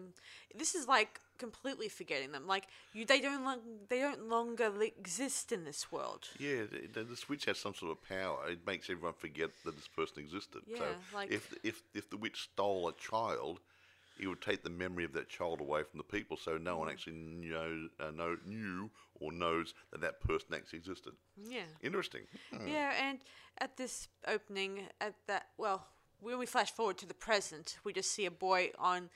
this 0.55 0.75
is 0.75 0.87
like 0.87 1.19
completely 1.37 1.89
forgetting 1.89 2.31
them. 2.31 2.47
Like 2.47 2.67
you, 2.93 3.05
they 3.05 3.19
don't 3.21 3.43
long, 3.43 3.59
they 3.89 3.99
don't 3.99 4.29
longer 4.29 4.71
exist 4.81 5.51
in 5.51 5.65
this 5.65 5.91
world. 5.91 6.29
Yeah, 6.39 6.63
the, 6.93 7.03
the, 7.03 7.15
switch 7.15 7.45
has 7.45 7.57
some 7.57 7.73
sort 7.73 7.91
of 7.91 8.07
power. 8.07 8.47
It 8.49 8.65
makes 8.65 8.89
everyone 8.89 9.13
forget 9.13 9.51
that 9.65 9.75
this 9.75 9.87
person 9.87 10.19
existed. 10.19 10.61
so 10.77 10.83
Yeah, 10.83 10.93
like- 11.13 11.31
if 11.31 11.53
if 11.63 11.81
if 11.93 12.09
the 12.09 12.17
witch 12.17 12.43
stole 12.53 12.87
a 12.87 12.93
child, 12.93 13.59
it 14.19 14.27
would 14.27 14.41
take 14.41 14.63
the 14.63 14.69
memory 14.69 15.03
of 15.03 15.13
that 15.13 15.29
child 15.29 15.59
away 15.59 15.83
from 15.83 15.97
the 15.97 16.03
people, 16.03 16.37
so 16.37 16.57
no 16.57 16.75
Mm. 16.75 16.79
one 16.79 16.89
actually 16.89 17.15
know, 17.15 17.89
uh, 17.99 18.11
know 18.11 18.37
knew 18.45 18.89
or 19.19 19.31
knows 19.31 19.73
that 19.91 20.01
that 20.01 20.21
person 20.21 20.53
actually 20.53 20.79
existed. 20.79 21.13
Yeah. 21.37 21.65
Interesting. 21.81 22.21
Yeah, 22.65 22.93
and 23.01 23.19
at 23.57 23.75
this 23.77 24.07
opening, 24.27 24.83
at 25.01 25.15
that, 25.27 25.47
well, 25.57 25.85
when 26.19 26.37
we 26.39 26.45
flash 26.45 26.71
forward 26.71 26.97
to 26.99 27.05
the 27.05 27.13
present, 27.13 27.77
we 27.83 27.93
just 27.93 28.11
see 28.11 28.25
a 28.25 28.31
boy 28.31 28.71
on 28.79 29.09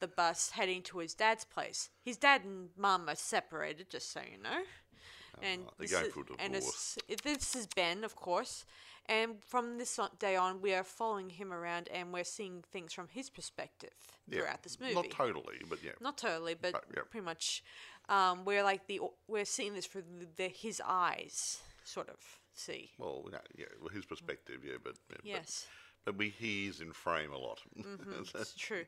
the 0.00 0.08
bus 0.08 0.50
heading 0.50 0.82
to 0.82 0.98
his 0.98 1.14
dad's 1.14 1.44
place. 1.44 1.88
His 2.04 2.16
dad 2.16 2.44
and 2.44 2.70
mum 2.76 3.08
are 3.08 3.14
separated, 3.14 3.88
just 3.90 4.12
so 4.12 4.20
you 4.20 4.42
know. 4.42 4.62
And 5.42 5.62
they're 5.62 5.86
this 5.86 5.92
going 5.92 6.06
is, 6.06 6.12
through 6.12 6.24
a 6.38 6.42
and 6.42 6.54
it's, 6.54 6.98
it, 7.08 7.22
this 7.22 7.56
is 7.56 7.66
Ben, 7.66 8.04
of 8.04 8.14
course. 8.16 8.64
And 9.06 9.42
from 9.42 9.78
this 9.78 9.98
day 10.18 10.36
on, 10.36 10.60
we 10.60 10.74
are 10.74 10.84
following 10.84 11.30
him 11.30 11.52
around, 11.52 11.88
and 11.92 12.12
we're 12.12 12.22
seeing 12.24 12.62
things 12.70 12.92
from 12.92 13.08
his 13.08 13.30
perspective 13.30 13.94
Yeah. 14.28 14.40
throughout 14.40 14.62
this 14.62 14.78
movie. 14.78 14.94
Not 14.94 15.10
totally, 15.10 15.60
but 15.68 15.82
yeah. 15.82 15.92
Not 16.00 16.18
totally, 16.18 16.54
but 16.54 16.74
Right, 16.74 16.84
yeah. 16.94 17.02
pretty 17.10 17.24
much. 17.24 17.64
Um, 18.08 18.44
we're 18.44 18.62
like 18.62 18.86
the 18.86 19.00
we're 19.26 19.44
seeing 19.44 19.74
this 19.74 19.86
through 19.86 20.02
the, 20.20 20.26
the 20.36 20.48
his 20.48 20.80
eyes, 20.86 21.60
sort 21.84 22.08
of. 22.08 22.16
See. 22.54 22.90
Well, 22.98 23.24
yeah, 23.56 23.64
well, 23.80 23.88
his 23.88 24.04
perspective, 24.04 24.60
yeah, 24.64 24.76
but 24.82 24.94
yeah, 25.10 25.36
Yes. 25.36 25.66
But 25.66 25.91
we 26.16 26.30
he 26.30 26.66
is 26.66 26.80
in 26.80 26.92
frame 26.92 27.32
a 27.32 27.38
lot. 27.38 27.60
Mm-hmm, 27.78 28.22
it's 28.38 28.54
true. 28.54 28.84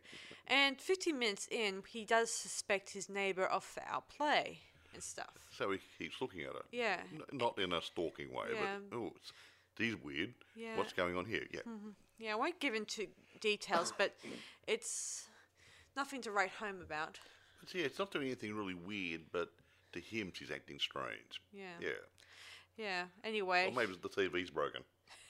And 0.47 0.81
15 0.81 1.19
minutes 1.19 1.49
in, 1.51 1.83
he 1.89 2.05
does 2.05 2.31
suspect 2.31 2.91
his 2.91 3.09
neighbor 3.09 3.45
of 3.45 3.63
foul 3.65 4.05
play 4.17 4.59
and 4.93 5.03
stuff. 5.03 5.49
so 5.57 5.71
he 5.71 5.79
keeps 5.99 6.21
looking 6.21 6.43
at 6.43 6.51
it. 6.55 6.65
Yeah. 6.73 6.99
N- 7.13 7.23
not 7.39 7.59
in 7.59 7.73
a 7.73 7.81
stalking 7.83 8.33
way, 8.33 8.47
Yeah. 8.55 8.77
but 8.91 8.97
oh, 8.97 9.13
it's, 9.17 9.33
he's 9.79 9.97
weird. 9.97 10.35
Yeah. 10.57 10.77
What's 10.77 10.93
going 10.93 11.17
on 11.17 11.25
here? 11.25 11.43
Yeah. 11.53 11.61
Mm-hmm. 11.61 11.91
Yeah, 12.19 12.33
I 12.33 12.37
won't 12.37 12.61
give 12.61 12.75
into 12.75 13.07
details, 13.41 13.93
but 13.99 14.15
it's 14.69 15.25
nothing 15.97 16.21
to 16.23 16.31
write 16.31 16.53
home 16.61 16.81
about. 16.81 17.19
But 17.61 17.75
yeah, 17.75 17.85
it's 17.87 17.99
not 17.99 18.13
doing 18.13 18.27
anything 18.27 18.55
really 18.55 18.75
weird, 18.75 19.23
but 19.33 19.51
to 19.93 20.01
him, 20.01 20.33
she's 20.35 20.51
acting 20.51 20.79
strange. 20.79 21.41
Yeah. 21.53 21.65
Yeah. 21.81 21.89
Yeah, 22.77 23.05
anyway, 23.23 23.69
Or 23.69 23.73
maybe 23.73 23.97
the 24.03 24.09
TV's 24.09 24.51
broken. 24.51 24.83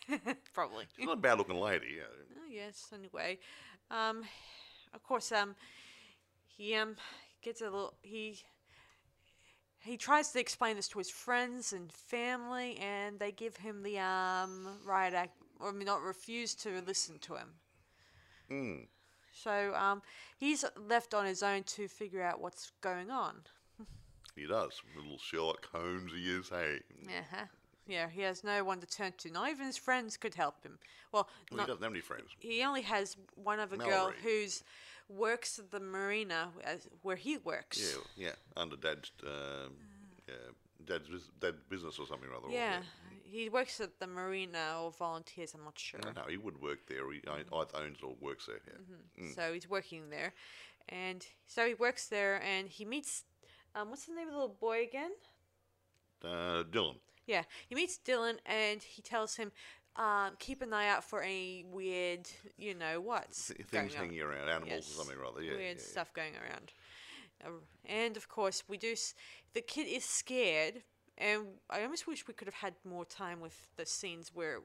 probably. 0.55 0.87
She's 0.97 1.07
not 1.07 1.19
a 1.19 1.21
bad 1.21 1.39
looking 1.39 1.57
lady. 1.57 1.97
Yeah. 1.97 2.03
Oh, 2.37 2.51
yes, 2.51 2.93
anyway. 2.93 3.39
Um, 3.91 4.23
of 4.93 5.03
course, 5.03 5.33
um, 5.33 5.55
he 6.47 6.75
um 6.75 6.97
gets 7.43 7.61
a 7.61 7.65
little 7.65 7.95
he 8.03 8.39
he 9.81 9.97
tries 9.97 10.31
to 10.33 10.41
explain 10.41 10.77
this 10.77 10.89
to 10.89 10.99
his 10.99 11.11
friends 11.11 11.73
and 11.73 11.93
family, 11.93 12.79
and 12.79 13.19
they 13.19 13.33
give 13.33 13.57
him 13.57 13.83
the 13.83 13.99
um 13.99 14.79
riot 14.85 15.15
act, 15.15 15.37
or 15.61 15.69
I 15.69 15.73
mean, 15.73 15.87
not 15.87 16.03
refuse 16.03 16.55
to 16.57 16.83
listen 16.87 17.19
to 17.21 17.35
him. 17.35 17.49
Mm. 18.51 18.87
So 19.33 19.75
um, 19.75 20.01
he's 20.39 20.65
left 20.89 21.13
on 21.13 21.27
his 21.27 21.43
own 21.43 21.65
to 21.65 21.89
figure 21.89 22.23
out 22.23 22.41
what's 22.41 22.71
going 22.81 23.11
on. 23.11 23.43
He 24.37 24.47
does. 24.47 24.81
Little 24.97 25.19
Sherlock 25.19 25.67
Holmes 25.73 26.13
he 26.13 26.29
is, 26.31 26.49
hey. 26.49 26.81
Uh-huh. 27.07 27.45
Yeah, 27.87 28.09
he 28.09 28.23
has 28.23 28.43
no 28.45 28.65
one 28.65 28.81
to 28.81 28.87
turn 28.87 29.13
to. 29.19 29.31
Not 29.31 29.51
even 29.51 29.67
his 29.67 29.77
friends 29.77 30.17
could 30.17 30.35
help 30.35 30.63
him. 30.65 30.79
Well, 31.13 31.29
Well, 31.51 31.59
not, 31.59 31.63
he 31.67 31.73
doesn't 31.73 31.83
have 31.83 31.93
any 31.93 32.01
friends. 32.01 32.31
he 32.41 32.63
only 32.63 32.83
has 32.83 33.17
one 33.35 33.61
other 33.61 33.77
girl 33.77 33.89
Mallory. 33.89 34.17
who's 34.23 34.63
works 35.09 35.59
at 35.59 35.71
the 35.71 35.81
marina 35.81 36.49
where 37.03 37.17
he 37.17 37.37
works. 37.39 37.79
Yeah, 38.17 38.27
yeah. 38.29 38.33
Under 38.57 38.77
Dad's, 38.77 39.13
um, 39.23 39.75
yeah, 40.27 40.35
Dad's, 40.87 41.09
Dad's 41.41 41.63
business 41.69 41.99
or 41.99 42.07
something 42.07 42.31
rather. 42.31 42.47
or- 42.47 42.51
Yeah, 42.51 42.83
he 43.23 43.49
works 43.51 43.81
at 43.81 43.99
the 44.01 44.07
marina 44.07 44.81
or 44.83 44.91
volunteers. 44.93 45.53
I'm 45.55 45.65
not 45.65 45.79
sure. 45.79 46.01
No, 46.03 46.13
no, 46.13 46.23
he 46.29 46.39
would 46.39 46.61
work 46.63 46.87
there. 46.89 47.11
He 47.13 47.21
either 47.29 47.45
owns 47.75 47.99
or 48.03 48.15
works 48.21 48.47
there. 48.47 48.61
Yeah. 48.67 49.29
So 49.35 49.53
he's 49.53 49.69
working 49.69 50.09
there, 50.09 50.33
and 50.89 51.27
so 51.47 51.67
he 51.67 51.75
works 51.75 52.07
there, 52.07 52.41
and 52.43 52.69
he 52.69 52.85
meets. 52.87 53.25
Um, 53.75 53.91
what's 53.91 54.07
the 54.07 54.15
name 54.15 54.29
of 54.29 54.33
the 54.33 54.39
little 54.41 54.57
boy 54.59 54.85
again? 54.85 55.11
Uh, 56.23 56.63
Dylan. 56.65 56.97
Yeah, 57.27 57.43
he 57.69 57.75
meets 57.75 57.99
Dylan, 57.99 58.39
and 58.47 58.83
he 58.83 59.03
tells 59.03 59.37
him, 59.37 59.53
um, 59.97 60.33
keep 60.39 60.61
an 60.63 60.73
eye 60.73 60.89
out 60.89 61.05
for 61.05 61.23
any 61.23 61.65
weird, 61.71 62.29
you 62.59 62.75
know, 62.75 63.01
going 63.71 63.89
things 63.89 63.95
on. 63.95 64.07
hanging 64.07 64.21
around, 64.21 64.49
animals 64.49 64.71
Yes, 64.71 64.91
or 64.91 64.95
something 65.05 65.19
rather. 65.19 65.43
Yeah, 65.43 65.53
weird 65.53 65.61
yeah, 65.63 65.69
yeah. 65.83 65.91
stuff 65.91 66.13
going 66.13 66.35
around. 66.35 66.73
Uh, 67.45 67.49
and 67.87 68.17
of 68.17 68.29
course, 68.29 68.65
we 68.69 68.77
do. 68.77 68.93
S- 68.93 69.15
the 69.55 69.61
kid 69.61 69.87
is 69.87 70.05
scared, 70.05 70.83
and 71.17 71.43
I 71.71 71.83
almost 71.83 72.07
wish 72.07 72.27
we 72.27 72.35
could 72.35 72.49
have 72.49 72.55
had 72.55 72.75
more 72.85 73.05
time 73.05 73.41
with 73.41 73.69
the 73.77 73.87
scenes 73.87 74.33
where 74.35 74.61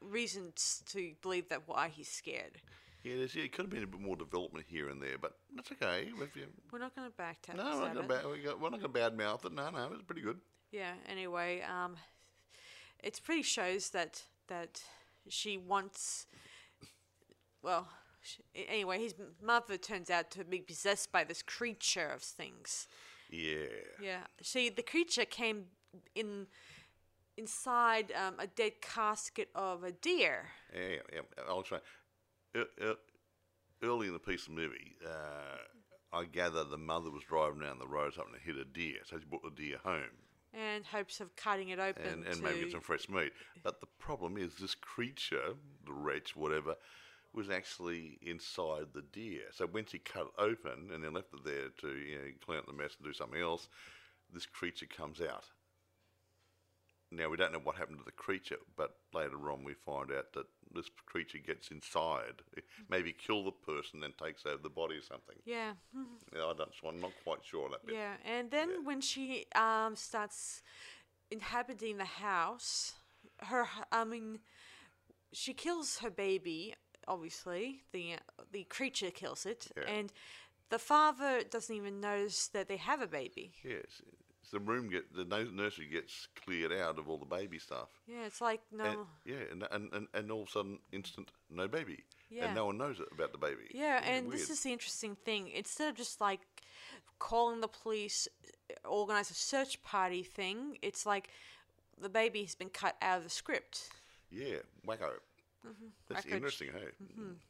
reasons 0.00 0.82
to 0.92 1.14
believe 1.22 1.48
that 1.48 1.62
why 1.66 1.88
he's 1.88 2.08
scared. 2.08 2.60
Yeah, 3.02 3.16
there's, 3.16 3.34
yeah, 3.34 3.44
it 3.44 3.52
could 3.52 3.64
have 3.64 3.70
been 3.70 3.84
a 3.84 3.86
bit 3.86 4.00
more 4.00 4.16
development 4.16 4.66
here 4.68 4.88
and 4.88 5.00
there, 5.00 5.18
but 5.20 5.36
that's 5.54 5.70
okay. 5.72 6.08
We're 6.72 6.78
not 6.78 6.94
going 6.94 7.08
to 7.08 7.16
back 7.16 7.46
down. 7.46 7.56
no, 7.56 7.64
we're 7.64 7.92
not 7.94 8.08
going 8.08 8.22
to 8.22 8.28
we 8.28 8.38
got, 8.40 8.60
we're 8.60 8.70
not 8.70 8.80
going 8.80 8.92
to 8.92 8.98
badmouth 8.98 9.44
it. 9.44 9.52
No, 9.52 9.70
no, 9.70 9.90
it's 9.92 10.02
pretty 10.02 10.22
good. 10.22 10.38
Yeah. 10.70 10.92
Anyway, 11.08 11.62
um, 11.62 11.96
it's 13.02 13.20
pretty 13.20 13.42
shows 13.42 13.90
that 13.90 14.22
that 14.48 14.82
she 15.28 15.56
wants. 15.56 16.26
Well, 17.62 17.88
sh 18.22 18.36
anyway, 18.54 19.00
his 19.00 19.14
mother 19.42 19.76
turns 19.76 20.10
out 20.10 20.30
to 20.32 20.44
be 20.44 20.60
possessed 20.60 21.12
by 21.12 21.24
this 21.24 21.42
creature 21.42 22.08
of 22.08 22.22
things. 22.22 22.88
Yeah. 23.30 23.66
Yeah. 24.02 24.20
See, 24.42 24.68
the 24.68 24.82
creature 24.82 25.24
came 25.24 25.66
in 26.14 26.46
inside 27.36 28.12
um, 28.12 28.34
a 28.38 28.46
dead 28.46 28.80
casket 28.80 29.48
of 29.54 29.84
a 29.84 29.92
deer. 29.92 30.46
Yeah, 30.74 30.96
yeah. 31.12 31.20
I'll 31.48 31.62
try. 31.62 31.78
Early 33.80 34.08
in 34.08 34.12
the 34.12 34.18
piece 34.18 34.48
of 34.48 34.52
movie, 34.54 34.96
uh, 35.06 35.58
I 36.12 36.24
gather 36.24 36.64
the 36.64 36.78
mother 36.78 37.10
was 37.10 37.22
driving 37.22 37.60
down 37.60 37.78
the 37.78 37.86
road 37.86 38.14
something 38.14 38.34
and 38.34 38.42
hit 38.42 38.56
a 38.56 38.64
deer, 38.64 38.98
so 39.04 39.18
she 39.18 39.24
brought 39.24 39.44
the 39.44 39.50
deer 39.50 39.78
home 39.84 40.18
And 40.54 40.84
hopes 40.84 41.20
of 41.20 41.36
cutting 41.36 41.68
it 41.68 41.78
open 41.78 42.06
and, 42.06 42.26
and 42.26 42.42
maybe 42.42 42.60
get 42.60 42.72
some 42.72 42.80
fresh 42.80 43.08
meat. 43.08 43.32
But 43.62 43.80
the 43.80 43.86
problem 43.98 44.36
is, 44.38 44.54
this 44.54 44.74
creature, 44.74 45.54
the 45.84 45.92
wretch, 45.92 46.34
whatever, 46.34 46.74
was 47.34 47.50
actually 47.50 48.18
inside 48.22 48.86
the 48.94 49.02
deer. 49.02 49.42
So 49.52 49.66
when 49.66 49.84
she 49.86 49.98
cut 49.98 50.22
it 50.22 50.40
open 50.40 50.90
and 50.92 51.04
then 51.04 51.12
left 51.12 51.34
it 51.34 51.44
there 51.44 51.68
to 51.80 51.98
you 51.98 52.16
know, 52.16 52.24
clean 52.44 52.58
up 52.58 52.66
the 52.66 52.72
mess 52.72 52.96
and 52.98 53.06
do 53.06 53.12
something 53.12 53.40
else, 53.40 53.68
this 54.32 54.46
creature 54.46 54.86
comes 54.86 55.20
out. 55.20 55.44
Now 57.10 57.28
we 57.30 57.36
don't 57.38 57.52
know 57.52 57.58
what 57.60 57.76
happened 57.76 57.98
to 57.98 58.04
the 58.04 58.12
creature, 58.12 58.58
but 58.76 58.96
later 59.14 59.50
on 59.50 59.64
we 59.64 59.74
find 59.74 60.12
out 60.12 60.32
that 60.34 60.46
this 60.74 60.90
creature 61.06 61.38
gets 61.38 61.70
inside, 61.70 62.42
maybe 62.90 63.12
kill 63.12 63.44
the 63.44 63.50
person, 63.50 64.00
then 64.00 64.12
takes 64.22 64.44
over 64.44 64.62
the 64.62 64.68
body 64.68 64.96
or 64.96 65.02
something. 65.02 65.36
yeah, 65.44 65.72
Yeah, 66.34 66.44
I 66.44 66.52
don't, 66.52 66.70
I'm 66.86 67.00
not 67.00 67.12
quite 67.24 67.38
sure 67.42 67.64
on 67.64 67.70
that 67.70 67.86
bit. 67.86 67.94
yeah. 67.94 68.14
And 68.26 68.50
then 68.50 68.84
when 68.84 69.00
she 69.00 69.46
um 69.54 69.96
starts 69.96 70.62
inhabiting 71.30 71.96
the 71.96 72.04
house, 72.04 72.92
her 73.38 73.66
I 73.90 74.04
mean, 74.04 74.40
she 75.32 75.54
kills 75.54 75.98
her 75.98 76.10
baby. 76.10 76.74
Obviously, 77.06 77.82
the 77.92 78.16
the 78.52 78.64
creature 78.64 79.10
kills 79.10 79.46
it, 79.46 79.68
Yeah. 79.76 79.84
and 79.98 80.12
the 80.68 80.78
father 80.78 81.42
doesn't 81.50 81.74
even 81.74 82.00
notice 82.00 82.48
that 82.48 82.68
they 82.68 82.76
have 82.76 83.00
a 83.00 83.06
baby. 83.06 83.52
Yes, 83.64 84.02
the 84.48 84.60
room 84.60 84.88
get 84.88 85.14
the 85.14 85.24
nursery 85.24 85.86
gets 85.86 86.28
cleared 86.44 86.72
out 86.72 86.98
of 86.98 87.08
all 87.08 87.18
the 87.18 87.24
baby 87.24 87.58
stuff. 87.58 87.88
Yeah, 88.06 88.26
it's 88.26 88.40
like 88.40 88.60
no. 88.72 88.84
And, 88.84 88.98
yeah, 89.24 89.36
and, 89.50 89.64
and, 89.70 89.92
and, 89.92 90.06
and 90.14 90.32
all 90.32 90.42
of 90.42 90.48
a 90.48 90.50
sudden, 90.50 90.78
instant, 90.92 91.30
no 91.50 91.68
baby. 91.68 92.04
Yeah. 92.30 92.46
And 92.46 92.54
no 92.54 92.66
one 92.66 92.78
knows 92.78 93.00
it 93.00 93.08
about 93.12 93.32
the 93.32 93.38
baby. 93.38 93.70
Yeah, 93.72 94.02
and 94.04 94.28
weird. 94.28 94.38
this 94.38 94.50
is 94.50 94.62
the 94.62 94.72
interesting 94.72 95.16
thing. 95.24 95.50
Instead 95.54 95.90
of 95.90 95.96
just 95.96 96.20
like 96.20 96.40
calling 97.18 97.60
the 97.60 97.68
police, 97.68 98.28
uh, 98.70 98.88
organize 98.88 99.30
a 99.30 99.34
search 99.34 99.82
party 99.82 100.22
thing, 100.22 100.78
it's 100.82 101.06
like 101.06 101.28
the 102.00 102.08
baby 102.08 102.42
has 102.42 102.54
been 102.54 102.70
cut 102.70 102.96
out 103.00 103.18
of 103.18 103.24
the 103.24 103.30
script. 103.30 103.90
Yeah, 104.30 104.56
wacko. 104.86 105.10
That's 106.08 106.24
Wacko. 106.26 106.32
interesting, 106.32 106.68
hey? 106.72 106.90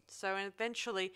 So 0.06 0.34
and 0.36 0.46
eventually, 0.52 1.12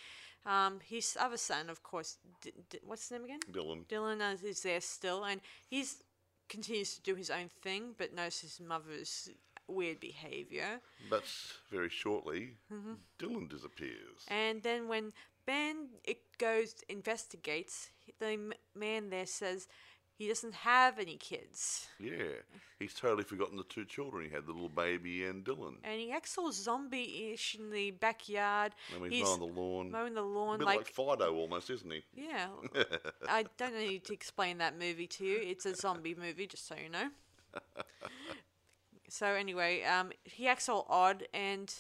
um, 0.47 0.81
his 0.85 1.17
other 1.19 1.37
son, 1.37 1.71
of 1.71 1.83
course, 1.83 2.19
D- 2.41 2.53
D- 2.71 2.79
what's 2.85 3.03
his 3.09 3.11
name 3.13 3.25
again? 3.25 3.41
Dylan. 3.51 3.87
Dylan 3.87 4.21
is- 4.35 4.43
is 4.43 4.63
there 4.63 4.81
still, 4.81 5.25
and 5.25 5.41
he's 5.69 6.03
continues 6.49 6.95
to 6.97 7.01
do 7.03 7.15
his 7.15 7.31
own 7.31 7.49
thing, 7.63 7.95
but 7.97 8.13
knows 8.13 8.41
his 8.41 8.61
mother's 8.61 9.31
weird 9.69 9.99
behavior. 10.01 10.81
But 11.09 11.25
very 11.71 11.89
shortly, 11.89 12.59
Mm-hmm. 12.71 12.95
Dylan 13.19 13.49
disappears. 13.49 14.27
And 14.29 14.63
then 14.63 14.87
when 14.89 15.13
Ben 15.47 15.89
it 16.05 16.37
goes 16.39 16.75
investigates, 16.89 17.91
the 18.19 18.27
m- 18.33 18.53
man 18.75 19.09
there 19.11 19.27
says 19.27 19.67
he 20.19 20.29
doesn't 20.29 20.55
have 20.55 20.99
any 20.99 21.17
kids, 21.17 21.89
Yeah, 21.99 22.43
he's 22.79 22.95
totally 22.95 23.25
forgotten 23.25 23.57
the 23.57 23.65
two 23.65 23.85
children 23.85 24.25
he 24.25 24.31
had, 24.31 24.47
the 24.47 24.53
little 24.53 24.69
baby 24.69 25.25
and 25.25 25.45
Dylan. 25.45 25.77
and 25.83 26.01
he 26.01 26.13
acts 26.13 26.37
all 26.39 26.53
zombie-ish 26.53 27.57
in 27.57 27.71
the 27.71 27.91
backyard. 27.93 28.73
And 28.95 29.13
he's, 29.13 29.25
mowing 29.25 29.41
the 29.41 29.47
lawn. 29.47 29.91
mowing 29.91 30.15
the 30.15 30.21
a 30.21 30.23
lawn 30.23 30.59
bit 30.59 30.65
like, 30.67 30.79
like 30.79 30.89
Fido 30.89 31.35
almost, 31.35 31.71
isn't 31.71 31.91
he? 31.91 32.03
yeah. 32.15 32.47
I 33.29 33.47
don't 33.57 33.77
need 33.77 34.05
to 34.05 34.13
explain 34.13 34.59
that 34.59 34.79
movie 34.79 35.07
to 35.09 35.25
you. 35.25 35.39
It's 35.43 35.67
a 35.67 35.75
zombie 35.75 36.15
movie, 36.15 36.47
just 36.47 36.67
so 36.69 36.77
you 36.83 36.89
know. 36.91 37.09
so 39.09 39.27
anyway, 39.27 39.83
um, 39.85 40.13
he 40.25 40.47
acts 40.49 40.69
all 40.69 40.87
odd 40.89 41.27
and. 41.35 41.75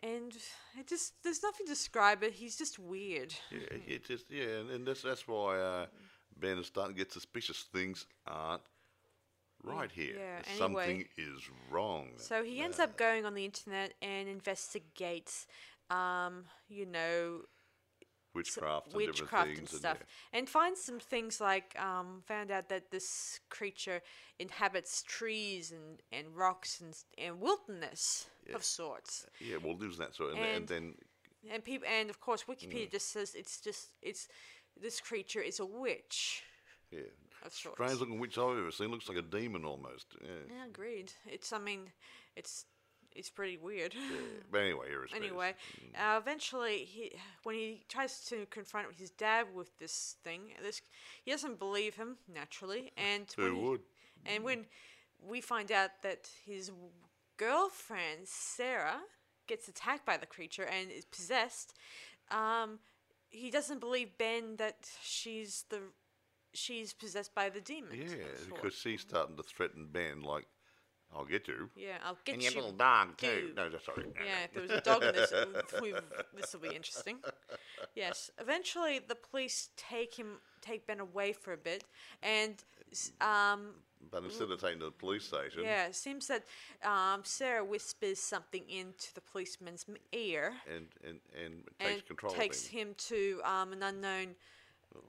And 0.00 0.36
it 0.78 0.86
just, 0.86 1.14
there's 1.22 1.42
nothing 1.42 1.64
to 1.66 1.72
describe 1.72 2.22
it. 2.22 2.34
He's 2.34 2.58
just 2.58 2.78
weird. 2.78 3.32
Yeah, 3.50 3.78
it 3.86 4.04
just 4.04 4.30
yeah, 4.30 4.58
and, 4.60 4.68
and 4.70 4.86
that's 4.86 5.00
that's 5.00 5.26
why 5.26 5.58
uh, 5.58 5.86
Ben 6.40 6.58
is 6.58 6.66
starting 6.66 6.94
to 6.94 6.98
get 6.98 7.12
suspicious. 7.12 7.64
Things 7.72 8.06
aren't 8.26 8.62
right 9.62 9.90
here. 9.90 10.14
yeah, 10.18 10.42
Something 10.58 11.06
is 11.16 11.48
wrong. 11.70 12.08
So 12.16 12.42
he 12.42 12.60
ends 12.60 12.78
up 12.78 12.96
going 12.96 13.24
on 13.24 13.34
the 13.34 13.44
internet 13.44 13.94
and 14.02 14.28
investigates, 14.28 15.46
um, 15.90 16.44
you 16.68 16.86
know, 16.86 17.40
witchcraft 18.34 18.88
and 18.88 18.96
witchcraft 18.96 19.58
and 19.58 19.68
stuff, 19.68 19.98
and 20.32 20.48
finds 20.48 20.82
some 20.82 20.98
things 20.98 21.40
like 21.40 21.78
um, 21.80 22.20
found 22.26 22.50
out 22.50 22.68
that 22.68 22.90
this 22.90 23.38
creature 23.48 24.02
inhabits 24.38 25.02
trees 25.04 25.70
and, 25.72 26.00
and 26.12 26.34
rocks 26.36 26.80
and 26.80 26.94
and 27.16 27.40
wilderness 27.40 28.26
of 28.52 28.64
sorts. 28.64 29.26
yeah, 29.40 29.52
yeah, 29.52 29.56
well, 29.64 29.76
lives 29.76 29.98
that 29.98 30.14
sort, 30.14 30.32
of, 30.32 30.36
and, 30.38 30.44
And- 30.46 30.56
and 30.56 30.68
then 30.68 30.94
And 31.52 31.62
people, 31.64 31.86
and 31.88 32.10
of 32.10 32.20
course, 32.20 32.42
Mm. 32.44 32.54
Wikipedia 32.56 32.90
just 32.90 33.10
says 33.12 33.34
it's 33.34 33.60
just 33.60 33.90
it's 34.02 34.28
this 34.80 35.00
creature 35.00 35.40
is 35.40 35.60
a 35.60 35.66
witch 35.66 36.42
yeah, 36.90 37.00
of 37.44 37.52
sorts. 37.52 37.76
strange 37.76 38.00
looking 38.00 38.18
witch 38.20 38.38
I've 38.38 38.58
ever 38.58 38.70
seen. 38.70 38.90
Looks 38.90 39.08
like 39.08 39.18
a 39.18 39.22
demon 39.22 39.64
almost. 39.64 40.06
Yeah, 40.22 40.28
Yeah, 40.56 40.66
agreed. 40.66 41.12
It's 41.26 41.52
I 41.52 41.58
mean, 41.58 41.90
it's 42.36 42.66
it's 43.16 43.30
pretty 43.30 43.56
weird. 43.56 43.94
But 44.50 44.60
anyway. 44.62 44.86
Anyway, 45.14 45.54
uh, 45.96 46.18
eventually, 46.20 46.78
he 46.84 47.12
when 47.44 47.54
he 47.56 47.84
tries 47.88 48.24
to 48.26 48.46
confront 48.50 48.86
his 48.96 49.10
dad 49.10 49.46
with 49.54 49.76
this 49.78 50.16
thing, 50.24 50.52
this 50.62 50.80
he 51.24 51.30
doesn't 51.30 51.58
believe 51.58 51.94
him 51.96 52.16
naturally, 52.32 52.92
and 52.96 53.26
Who 53.36 53.44
he- 53.54 53.60
would? 53.68 53.80
and 54.26 54.44
when 54.44 54.66
we 55.26 55.40
find 55.40 55.70
out 55.72 55.90
that 56.02 56.28
his 56.46 56.70
girlfriend 57.36 58.26
Sarah 58.26 59.00
gets 59.46 59.68
attacked 59.68 60.06
by 60.06 60.16
the 60.16 60.26
creature 60.26 60.64
and 60.64 60.90
is 60.90 61.04
possessed, 61.04 61.74
um, 62.30 62.78
he 63.34 63.50
doesn't 63.50 63.80
believe 63.80 64.16
Ben 64.16 64.56
that 64.56 64.76
she's 65.02 65.64
the 65.68 65.80
she's 66.52 66.92
possessed 66.92 67.34
by 67.34 67.50
the 67.50 67.60
demon. 67.60 67.90
Yeah, 67.92 68.24
because 68.48 68.74
she's 68.74 69.00
starting 69.00 69.36
to 69.36 69.42
threaten 69.42 69.88
Ben, 69.90 70.22
like, 70.22 70.46
I'll 71.12 71.24
get 71.24 71.48
you. 71.48 71.68
yeah, 71.76 71.98
I'll 72.04 72.18
get 72.24 72.34
and 72.34 72.42
you. 72.42 72.50
your 72.50 72.62
little 72.62 72.76
dog, 72.76 73.16
too. 73.16 73.52
No, 73.56 73.68
that's 73.68 73.84
sorry. 73.84 74.06
Yeah, 74.16 74.44
if 74.44 74.52
there 74.52 74.62
was 74.62 74.70
a 74.70 74.80
dog 74.80 75.02
in 75.02 75.14
this, 75.14 75.30
this 76.34 76.52
will 76.52 76.60
be 76.60 76.74
interesting. 76.74 77.18
Yes. 77.94 78.30
Eventually, 78.40 79.00
the 79.06 79.14
police 79.14 79.70
take 79.76 80.14
him, 80.14 80.38
take 80.60 80.86
Ben 80.86 81.00
away 81.00 81.32
for 81.32 81.52
a 81.52 81.56
bit, 81.56 81.84
and 82.22 82.54
um, 83.20 83.74
But 84.10 84.24
instead 84.24 84.50
of 84.50 84.60
taking 84.60 84.78
to 84.80 84.86
the 84.86 84.90
police 84.92 85.24
station, 85.24 85.62
yeah, 85.64 85.86
it 85.86 85.96
seems 85.96 86.26
that 86.28 86.44
um, 86.84 87.20
Sarah 87.24 87.64
whispers 87.64 88.18
something 88.18 88.62
into 88.68 89.12
the 89.14 89.20
policeman's 89.20 89.84
m- 89.88 89.96
ear 90.12 90.52
and, 90.74 90.86
and, 91.06 91.18
and 91.44 91.62
takes 91.78 92.02
control 92.02 92.32
takes 92.34 92.64
of 92.66 92.70
him. 92.70 92.88
him 92.88 92.94
to 92.98 93.40
um, 93.44 93.72
an 93.72 93.82
unknown 93.82 94.34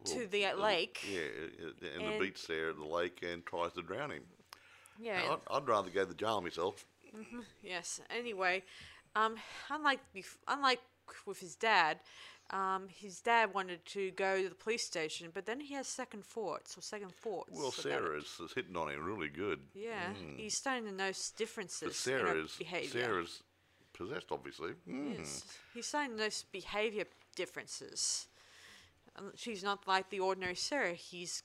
to 0.06 0.28
the 0.28 0.46
uh, 0.48 0.56
lake. 0.58 1.00
Yeah, 1.12 1.20
uh, 1.20 1.88
and, 1.96 2.04
And- 2.04 2.16
the 2.16 2.20
beach 2.26 2.48
there 2.48 2.70
at 2.70 2.78
the 2.78 2.86
lake 2.86 3.24
and 3.30 3.46
tries 3.46 3.74
to 3.74 3.82
drown 3.82 4.12
him. 4.12 4.24
Yeah. 5.00 5.38
I'd, 5.50 5.58
I'd 5.58 5.68
rather 5.68 5.90
go 5.90 6.06
to 6.06 6.14
jail 6.14 6.42
myself. 6.42 6.86
Yes. 7.64 8.02
Anyway, 8.10 8.64
um, 9.16 9.36
unlike 9.70 10.00
bef- 10.16 10.38
unlike 10.48 10.80
with 11.26 11.40
his 11.40 11.56
dad, 11.56 12.00
um, 12.52 12.88
his 12.90 13.22
dad 13.22 13.54
wanted 13.54 13.84
to 13.88 14.12
go 14.12 14.42
to 14.42 14.50
the 14.50 14.56
police 14.56 14.86
station, 14.86 15.30
but 15.34 15.46
then 15.46 15.60
he 15.60 15.74
has 15.74 15.88
second 15.88 16.24
thoughts 16.24 16.78
or 16.78 16.82
second 16.82 17.12
thoughts. 17.12 17.52
Well, 17.52 17.72
Sarah 17.72 18.18
is, 18.18 18.26
is 18.44 18.54
hitting 18.54 18.76
on 18.76 18.92
him 18.92 19.04
really 19.04 19.30
good. 19.30 19.60
Yeah, 19.74 20.14
he's 20.38 20.56
starting 20.56 20.86
to 20.86 20.92
notice 20.92 21.32
differences 21.32 21.82
But 21.82 21.96
Sarah 21.96 22.36
is 22.44 22.56
behavior. 22.58 23.02
Sarah's 23.02 23.44
possessed, 23.94 24.28
obviously. 24.32 24.72
Mm. 24.88 25.18
Yes. 25.18 25.44
He's 25.74 25.88
starting 25.88 26.12
to 26.12 26.18
notice 26.18 26.44
behavior 26.52 27.06
differences. 27.36 28.28
Um, 29.18 29.32
she's 29.36 29.64
not 29.64 29.88
like 29.88 30.10
the 30.10 30.20
ordinary 30.20 30.56
Sarah. 30.56 30.94
He's 30.94 31.42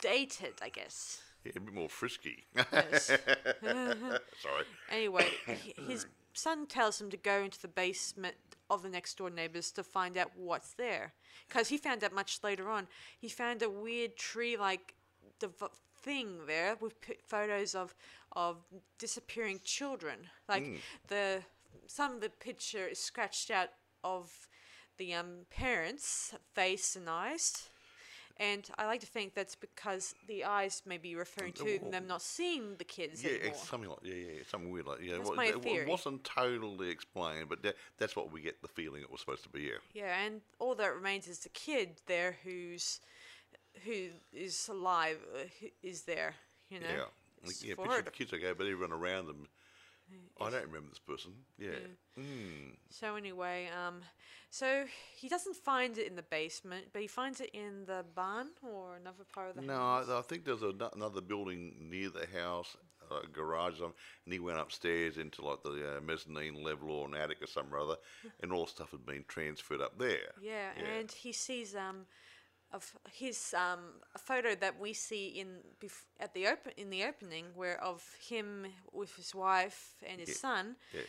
dated, 0.00 0.54
I 0.60 0.68
guess. 0.68 1.22
Yeah, 1.44 1.52
a 1.56 1.60
bit 1.60 1.74
more 1.74 1.88
frisky. 1.88 2.44
Yes. 2.54 3.06
Sorry. 3.62 4.64
Anyway, 4.90 5.26
his 5.88 6.06
son 6.34 6.66
tells 6.66 7.00
him 7.00 7.10
to 7.10 7.16
go 7.16 7.42
into 7.42 7.60
the 7.60 7.68
basement 7.68 8.36
of 8.70 8.82
the 8.82 8.88
next 8.88 9.18
door 9.18 9.30
neighbors 9.30 9.70
to 9.72 9.82
find 9.82 10.16
out 10.16 10.30
what's 10.36 10.72
there. 10.74 11.12
Because 11.48 11.68
he 11.68 11.76
found 11.76 12.02
out 12.02 12.12
much 12.12 12.40
later 12.42 12.68
on. 12.68 12.88
He 13.18 13.28
found 13.28 13.62
a 13.62 13.70
weird 13.70 14.16
tree 14.16 14.56
like 14.56 14.94
dev- 15.38 15.70
thing 16.02 16.46
there 16.46 16.76
with 16.80 17.00
p- 17.00 17.14
photos 17.26 17.74
of 17.74 17.94
of 18.32 18.56
disappearing 18.98 19.60
children. 19.64 20.28
Like 20.48 20.64
the 21.08 21.42
some 21.86 22.14
of 22.14 22.20
the 22.20 22.30
picture 22.30 22.86
is 22.86 22.98
scratched 22.98 23.50
out 23.50 23.70
of 24.04 24.48
the 24.98 25.14
um, 25.14 25.46
parents' 25.50 26.34
face 26.54 26.96
and 26.96 27.08
eyes. 27.08 27.68
And 28.38 28.68
I 28.76 28.86
like 28.86 29.00
to 29.00 29.06
think 29.06 29.34
that's 29.34 29.54
because 29.54 30.14
the 30.26 30.44
eyes 30.44 30.82
may 30.84 30.98
be 30.98 31.16
referring 31.16 31.52
to 31.54 31.78
well, 31.80 31.90
them 31.90 32.06
not 32.06 32.20
seeing 32.20 32.76
the 32.76 32.84
kids 32.84 33.24
Yeah, 33.24 33.30
anymore. 33.30 33.48
it's 33.48 33.68
something 33.68 33.88
like 33.88 33.98
yeah, 34.02 34.14
yeah, 34.14 34.42
something 34.50 34.70
weird 34.70 34.86
like 34.86 35.00
yeah. 35.02 35.16
That's 35.16 35.28
well, 35.28 35.36
my 35.36 35.46
it, 35.46 35.62
theory. 35.62 35.86
wasn't 35.86 36.22
totally 36.22 36.90
explained, 36.90 37.48
but 37.48 37.62
that, 37.62 37.76
that's 37.96 38.14
what 38.14 38.30
we 38.30 38.42
get 38.42 38.60
the 38.60 38.68
feeling 38.68 39.00
it 39.00 39.10
was 39.10 39.20
supposed 39.20 39.42
to 39.44 39.48
be. 39.48 39.62
Yeah. 39.62 39.78
Yeah, 39.94 40.24
and 40.24 40.42
all 40.58 40.74
that 40.74 40.94
remains 40.94 41.28
is 41.28 41.38
the 41.38 41.48
kid 41.48 42.02
there 42.06 42.36
who's 42.44 43.00
who 43.84 44.08
is 44.32 44.68
alive, 44.70 45.18
uh, 45.34 45.44
who 45.60 45.68
is 45.82 46.02
there. 46.02 46.34
You 46.68 46.80
know. 46.80 46.86
Yeah. 46.88 47.04
It's 47.44 47.64
yeah, 47.64 47.74
picture 47.74 48.02
the 48.02 48.10
kids 48.10 48.32
okay, 48.32 48.52
but 48.56 48.66
everyone 48.66 48.92
around 48.92 49.26
them. 49.26 49.48
I 50.40 50.50
don't 50.50 50.66
remember 50.66 50.90
this 50.90 50.98
person. 50.98 51.32
Yeah. 51.58 51.70
Mm. 52.18 52.76
So 52.90 53.16
anyway, 53.16 53.68
um, 53.86 54.00
so 54.50 54.84
he 55.16 55.28
doesn't 55.28 55.56
find 55.56 55.96
it 55.98 56.06
in 56.06 56.14
the 56.16 56.22
basement, 56.22 56.86
but 56.92 57.02
he 57.02 57.08
finds 57.08 57.40
it 57.40 57.50
in 57.54 57.84
the 57.86 58.04
barn 58.14 58.48
or 58.62 58.96
another 58.96 59.24
part 59.32 59.50
of 59.50 59.56
the 59.56 59.62
No, 59.62 59.74
house. 59.74 60.08
I, 60.08 60.18
I 60.18 60.22
think 60.22 60.44
there's 60.44 60.62
ano- 60.62 60.90
another 60.94 61.20
building 61.20 61.74
near 61.90 62.10
the 62.10 62.26
house, 62.38 62.76
a 63.10 63.26
garage, 63.26 63.80
and 63.80 63.92
he 64.26 64.38
went 64.38 64.58
upstairs 64.58 65.16
into 65.16 65.42
like 65.44 65.62
the 65.62 65.96
uh, 65.96 66.00
mezzanine 66.00 66.62
level 66.62 66.90
or 66.90 67.06
an 67.08 67.14
attic 67.14 67.42
or 67.42 67.46
something 67.46 67.72
or 67.72 67.78
other, 67.80 67.96
and 68.42 68.52
all 68.52 68.66
stuff 68.66 68.90
had 68.90 69.06
been 69.06 69.24
transferred 69.28 69.80
up 69.80 69.98
there. 69.98 70.32
Yeah, 70.40 70.70
Yeah. 70.78 70.98
and 70.98 71.10
he 71.10 71.32
sees 71.32 71.74
um, 71.74 72.06
of 72.72 72.92
his 73.12 73.54
um 73.54 73.80
a 74.14 74.18
photo 74.18 74.54
that 74.56 74.78
we 74.80 74.92
see 74.92 75.28
in 75.28 75.60
bef- 75.80 76.04
at 76.20 76.34
the 76.34 76.46
open 76.46 76.72
in 76.76 76.90
the 76.90 77.04
opening 77.04 77.46
where 77.54 77.82
of 77.82 78.02
him 78.28 78.66
with 78.92 79.14
his 79.16 79.34
wife 79.34 79.94
and 80.06 80.20
his 80.20 80.38
son. 80.38 80.76
Yeah, 80.92 81.00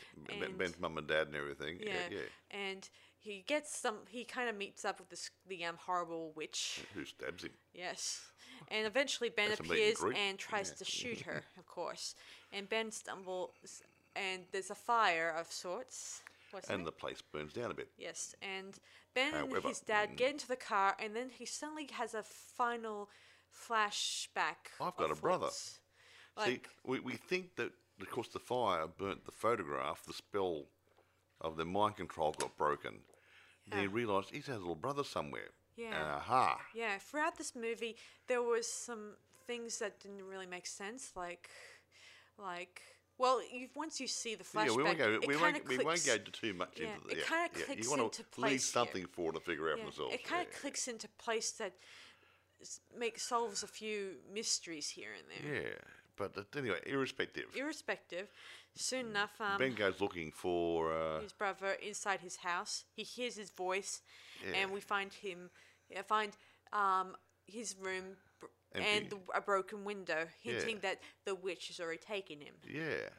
And- 0.44 0.58
Ben's 0.58 0.80
mum 0.80 0.98
and 0.98 1.08
dad 1.08 1.28
and 1.28 1.36
everything. 1.36 1.80
Yeah, 1.82 1.94
Yeah, 2.12 2.18
yeah. 2.20 2.60
and 2.70 2.90
he 3.20 3.44
gets 3.48 3.76
some. 3.76 3.98
He 4.08 4.24
kind 4.24 4.50
of 4.50 4.56
meets 4.56 4.86
up 4.86 5.00
with 5.00 5.10
this 5.10 5.30
the 5.48 5.66
um 5.66 5.78
horrible 5.86 6.32
witch. 6.36 6.82
Who 6.94 7.04
stabs 7.06 7.44
him? 7.44 7.52
Yes, 7.74 8.22
and 8.70 8.86
eventually 8.88 9.30
Ben 9.30 9.50
That's 9.50 9.60
a 9.60 9.64
meet 9.64 9.72
and 9.72 9.80
appears 9.98 10.16
and 10.18 10.38
tries 10.38 10.70
Yeah. 10.70 10.76
to 10.78 10.86
shoot 10.86 11.22
her, 11.28 11.44
of 11.58 11.66
course. 11.66 12.16
And 12.54 12.70
Ben 12.70 12.92
stumbles, 12.92 13.82
and 14.16 14.44
there's 14.52 14.70
a 14.70 14.76
fire 14.76 15.30
of 15.38 15.52
sorts. 15.52 16.22
And 16.70 16.86
the 16.86 16.92
place 16.92 17.22
burns 17.22 17.54
down 17.54 17.72
a 17.72 17.74
bit. 17.74 17.90
Yes, 17.98 18.36
and 18.42 18.78
Ben 19.14 19.34
and 19.34 19.64
his 19.64 19.80
dad 19.80 20.12
mm. 20.12 20.18
get 20.18 20.32
into 20.32 20.48
the 20.48 20.56
car, 20.56 20.96
and 21.00 21.16
then 21.16 21.30
he 21.30 21.46
suddenly 21.46 21.88
has 21.94 22.14
a 22.14 22.24
final 22.24 23.10
flashback. 23.54 24.72
I've 24.82 24.96
got 24.96 25.12
a 25.12 25.16
brother. 25.16 25.46
what's- 25.46 25.80
See, 26.44 26.52
Like, 26.52 26.70
we, 26.84 27.00
we 27.00 27.14
think 27.14 27.56
that 27.56 27.72
because 27.98 28.28
the 28.28 28.40
fire 28.40 28.86
burnt 28.88 29.26
the 29.26 29.32
photograph, 29.32 30.04
the 30.04 30.14
spell 30.14 30.66
of 31.42 31.58
the 31.58 31.66
mind 31.66 31.98
control 31.98 32.36
got 32.38 32.56
broken. 32.58 33.00
Then 33.70 33.82
he 33.82 33.88
realised 33.88 34.30
he 34.30 34.38
has 34.38 34.48
a 34.48 34.54
little 34.54 34.76
brother 34.76 35.04
somewhere. 35.04 35.50
Yeah. 35.76 36.16
Aha. 36.16 36.60
yeah, 36.74 36.98
throughout 36.98 37.38
this 37.38 37.56
movie, 37.56 37.98
there 38.28 38.42
was 38.42 38.68
some 38.68 39.16
things 39.46 39.78
that 39.80 40.00
didn't 40.00 40.26
really 40.26 40.48
make 40.48 40.66
sense, 40.66 41.12
like, 41.16 41.50
like, 42.38 42.82
well, 43.18 43.42
you, 43.52 43.68
once 43.76 44.00
you 44.00 44.08
see 44.08 44.36
the 44.36 44.44
flashback, 44.44 44.68
yeah, 44.68 44.76
we 44.76 44.84
won't 44.84 44.98
go. 44.98 45.12
it 45.14 45.28
We 45.28 45.36
won't, 45.38 45.68
we 45.68 45.78
won't 45.80 46.06
go 46.06 46.18
too 46.18 46.54
much 46.54 46.80
yeah, 46.80 46.94
into 46.96 47.08
it 47.08 47.10
the. 47.10 47.22
kinda 47.24 47.50
yeah, 47.58 47.66
clicks 47.66 47.84
you 47.84 47.90
wanna 47.90 48.04
into 48.06 48.22
leave 48.22 48.32
place 48.32 48.66
here. 48.74 48.74
something 48.74 49.06
for 49.12 49.32
to 49.32 49.40
figure 49.40 49.72
out 49.72 49.78
Yeah, 49.80 49.84
themselves. 49.86 50.14
it 50.14 50.24
kind 50.24 50.42
of 50.48 50.54
yeah. 50.54 50.60
clicks 50.60 50.88
into 50.88 51.08
place 51.18 51.52
that 51.52 51.74
makes 52.98 53.24
solves 53.24 53.64
a 53.64 53.68
few 53.68 54.16
mysteries 54.34 54.90
here 54.90 55.10
and 55.18 55.26
there. 55.30 55.62
Yeah, 55.64 55.70
but 56.16 56.46
anyway, 56.58 56.80
irrespective, 56.86 57.46
Irrespective, 57.56 58.28
soon 58.76 59.08
enough, 59.08 59.40
um, 59.40 59.58
Ben 59.60 59.74
goes 59.74 60.02
looking 60.02 60.32
for. 60.32 60.94
Uh, 60.94 61.22
his 61.22 61.34
brother 61.34 61.74
inside 61.82 62.22
his 62.22 62.38
house. 62.38 62.86
He 62.96 63.04
hears 63.04 63.36
his 63.36 63.52
voice, 63.52 64.02
Yeah. 64.46 64.56
and 64.58 64.72
we 64.72 64.80
find 64.82 65.14
him. 65.14 65.50
Find 66.08 66.34
um, 66.74 67.16
his 67.46 67.76
room 67.80 68.18
and 68.84 69.10
the, 69.10 69.18
a 69.36 69.42
broken 69.42 69.84
window, 69.84 70.26
hinting 70.42 70.76
Yeah. 70.76 70.82
that 70.82 71.00
the 71.26 71.36
witch 71.36 71.68
has 71.68 71.80
already 71.80 72.00
taken 72.00 72.40
him. 72.42 72.56
yeah, 72.68 73.10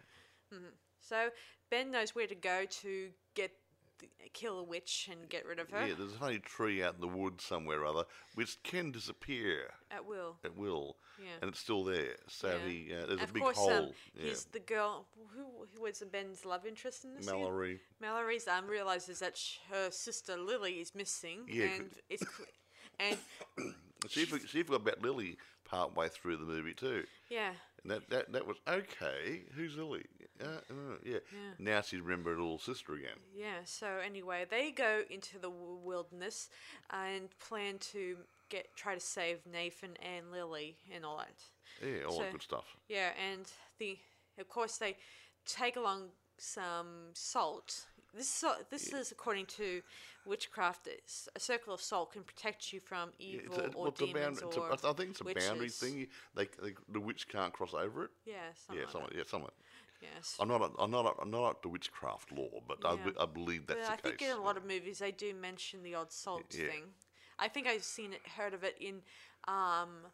So 1.00 1.30
Ben 1.70 1.90
knows 1.90 2.14
where 2.14 2.26
to 2.26 2.34
go 2.34 2.64
to 2.82 3.08
get 3.34 3.52
the, 3.98 4.08
kill 4.32 4.60
a 4.60 4.62
witch 4.62 5.08
and 5.10 5.28
get 5.28 5.44
rid 5.44 5.58
of 5.58 5.70
her 5.70 5.84
yeah. 5.86 5.94
There's 5.98 6.12
a 6.12 6.18
funny 6.18 6.38
tree 6.38 6.82
out 6.84 6.94
in 6.94 7.00
the 7.00 7.08
woods 7.08 7.42
somewhere 7.44 7.80
or 7.80 7.86
other, 7.86 8.04
which 8.34 8.62
can 8.62 8.92
disappear 8.92 9.70
at 9.90 10.06
will. 10.06 10.36
at 10.44 10.56
will, 10.56 10.96
Yeah. 11.20 11.30
and 11.42 11.48
it's 11.50 11.58
still 11.58 11.82
there. 11.82 12.14
So 12.28 12.48
Yeah. 12.48 12.68
he 12.70 12.92
uh, 12.94 13.06
there's 13.06 13.20
And 13.20 13.30
a 13.30 13.32
big 13.32 13.42
course, 13.42 13.56
hole. 13.56 13.70
um, 13.72 13.90
yeah. 14.14 14.28
he's 14.28 14.44
the 14.44 14.60
girl 14.60 15.06
who, 15.34 15.66
who 15.74 15.82
was 15.82 16.00
Ben's 16.12 16.44
love 16.44 16.64
interest 16.64 17.04
in 17.04 17.14
this. 17.16 17.26
Mallory. 17.26 17.80
Mallory's 18.00 18.46
um 18.46 18.68
realizes 18.68 19.18
that 19.18 19.36
sh- 19.36 19.56
her 19.70 19.90
sister 19.90 20.36
Lily 20.36 20.74
is 20.80 20.94
missing, 20.94 21.46
Yeah, 21.48 21.64
and 21.64 21.90
it's 22.08 22.22
cl- 22.36 22.48
and 23.00 23.18
She, 24.08 24.24
she 24.26 24.62
forgot 24.62 24.82
about 24.82 25.02
Lily 25.02 25.37
part 25.64 25.94
way 25.96 26.08
through 26.08 26.37
the 26.37 26.44
movie 26.44 26.72
too. 26.74 27.04
yeah, 27.28 27.50
And 27.82 27.90
that, 27.92 28.08
that, 28.11 28.32
that 28.32 28.46
was 28.46 28.56
okay. 28.68 29.42
Who's 29.54 29.76
Lily? 29.76 30.04
Uh, 30.42 30.46
uh, 30.70 30.96
yeah. 31.04 31.18
Yeah. 31.32 31.50
Now 31.58 31.80
she's 31.82 32.00
remembered 32.00 32.37
her 32.37 32.40
little 32.42 32.58
sister 32.58 32.94
again. 32.94 33.18
Yeah, 33.34 33.58
so 33.64 33.87
anyway, 34.04 34.46
they 34.48 34.70
go 34.70 35.02
into 35.11 35.38
the 35.38 35.50
wilderness 35.50 36.48
and 36.90 37.28
plan 37.38 37.78
to 37.92 38.16
get 38.48 38.74
try 38.76 38.94
to 38.94 39.00
save 39.00 39.38
Nathan 39.50 39.90
and 40.02 40.30
Lily 40.32 40.76
and 40.94 41.04
all 41.04 41.18
that. 41.18 41.87
Yeah, 41.87 42.04
all 42.04 42.16
So- 42.16 42.22
that 42.22 42.32
good 42.32 42.42
stuff. 42.42 42.64
Yeah, 42.88 43.11
and 43.30 43.44
the 43.78 43.98
of 44.38 44.48
course 44.48 44.78
they 44.78 44.96
take 45.44 45.76
along 45.76 46.08
some 46.38 47.11
salt. 47.14 47.87
This 48.14 48.42
is 48.42 48.44
this 48.70 48.92
is 48.92 49.12
according 49.12 49.46
to 49.46 49.82
witchcraft. 50.24 50.88
A 51.34 51.40
circle 51.40 51.74
of 51.74 51.80
salt 51.80 52.12
can 52.12 52.22
protect 52.22 52.72
you 52.72 52.80
from 52.80 53.10
evil 53.18 53.54
it's 53.54 53.74
a, 53.74 53.78
or 53.78 53.88
it's 53.88 54.00
demons. 54.00 54.42
It's 54.42 54.56
or 54.56 54.72
I 54.72 54.76
th- 54.76 54.96
think 54.96 55.10
it's 55.10 55.20
a 55.20 55.24
boundary 55.24 55.68
thing. 55.68 56.06
They, 56.34 56.48
they, 56.62 56.74
the 56.90 57.00
witch 57.00 57.28
can't 57.28 57.52
cross 57.52 57.74
over 57.74 58.04
it. 58.04 58.10
Yeah, 58.24 58.34
yeah, 58.72 58.80
like 58.80 58.90
something. 58.90 59.16
that. 59.16 59.52
Yeah. 60.00 60.08
Yes. 60.14 60.36
I'm 60.40 60.48
not. 60.48 60.72
I'm 60.78 60.90
not. 60.90 61.16
I'm 61.20 61.30
not 61.30 61.44
up 61.44 61.62
to 61.62 61.68
witchcraft 61.68 62.32
law, 62.32 62.60
but 62.66 62.78
I, 62.84 62.94
Yeah. 62.94 63.04
be- 63.04 63.18
I 63.20 63.26
believe 63.26 63.66
that's 63.66 63.88
But 63.88 63.92
I 63.92 63.96
think 63.96 64.18
case. 64.18 64.30
in 64.30 64.36
a 64.36 64.40
lot 64.40 64.56
of 64.56 64.64
movies 64.64 64.98
they 65.00 65.12
do 65.12 65.34
mention 65.34 65.82
the 65.82 65.94
odd 65.96 66.12
salt 66.12 66.54
Yeah. 66.54 66.66
thing. 66.66 66.84
I 67.38 67.48
think 67.48 67.66
I've 67.66 67.84
seen 67.84 68.12
it, 68.14 68.20
heard 68.36 68.54
of 68.54 68.64
it 68.64 68.76
in, 68.80 69.02
um, 69.46 70.06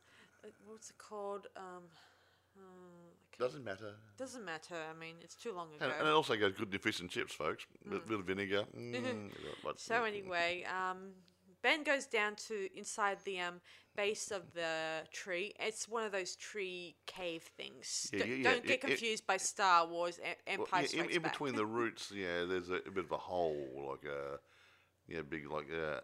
uh, 0.42 0.48
what's 0.66 0.90
it 0.90 0.98
called? 0.98 1.46
Um, 1.56 1.84
um, 2.56 3.10
I 3.12 3.13
Doesn't 3.38 3.64
matter. 3.64 3.94
doesn't 4.16 4.44
matter. 4.44 4.74
I 4.74 4.98
mean, 4.98 5.16
it's 5.20 5.34
too 5.34 5.52
long 5.52 5.68
ago. 5.74 5.84
And, 5.86 5.92
and 5.98 6.08
it 6.08 6.12
also 6.12 6.36
goes 6.36 6.52
good 6.52 6.72
in 6.72 6.78
fish 6.78 7.00
and 7.00 7.10
chips, 7.10 7.34
folks. 7.34 7.66
Bit, 7.88 8.06
bit 8.08 8.18
of 8.20 8.24
vinegar. 8.26 8.64
Mm, 8.76 9.30
So 9.76 10.04
anyway, 10.04 10.64
um, 10.64 11.12
Ben 11.62 11.82
goes 11.82 12.06
down 12.06 12.34
to 12.48 12.68
inside 12.76 13.18
the 13.24 13.40
um, 13.40 13.60
base 13.96 14.30
of 14.30 14.52
the 14.52 15.02
tree. 15.12 15.52
It's 15.58 15.88
one 15.88 16.04
of 16.04 16.12
those 16.12 16.36
tree 16.36 16.94
cave 17.06 17.42
things. 17.56 18.10
Yeah, 18.12 18.24
yeah, 18.24 18.34
yeah, 18.34 18.50
Don't 18.50 18.62
get 18.62 18.70
it- 18.70 18.74
it- 18.74 18.80
confused 18.88 19.26
by 19.26 19.36
Star 19.38 19.86
Wars 19.88 20.20
Well, 20.22 20.34
Empire 20.46 20.84
yeah, 20.92 21.02
in, 21.04 21.10
in 21.10 21.22
Back. 21.22 21.32
between 21.32 21.54
the 21.56 21.66
roots, 21.78 22.12
yeah, 22.14 22.44
there's 22.44 22.70
a, 22.70 22.74
a 22.86 22.90
bit 22.90 23.04
of 23.04 23.12
a 23.12 23.16
hole, 23.18 23.88
like 23.90 24.04
a, 24.10 24.38
yeah, 25.08 25.22
big 25.22 25.50
like 25.50 25.66
uh, 25.72 26.00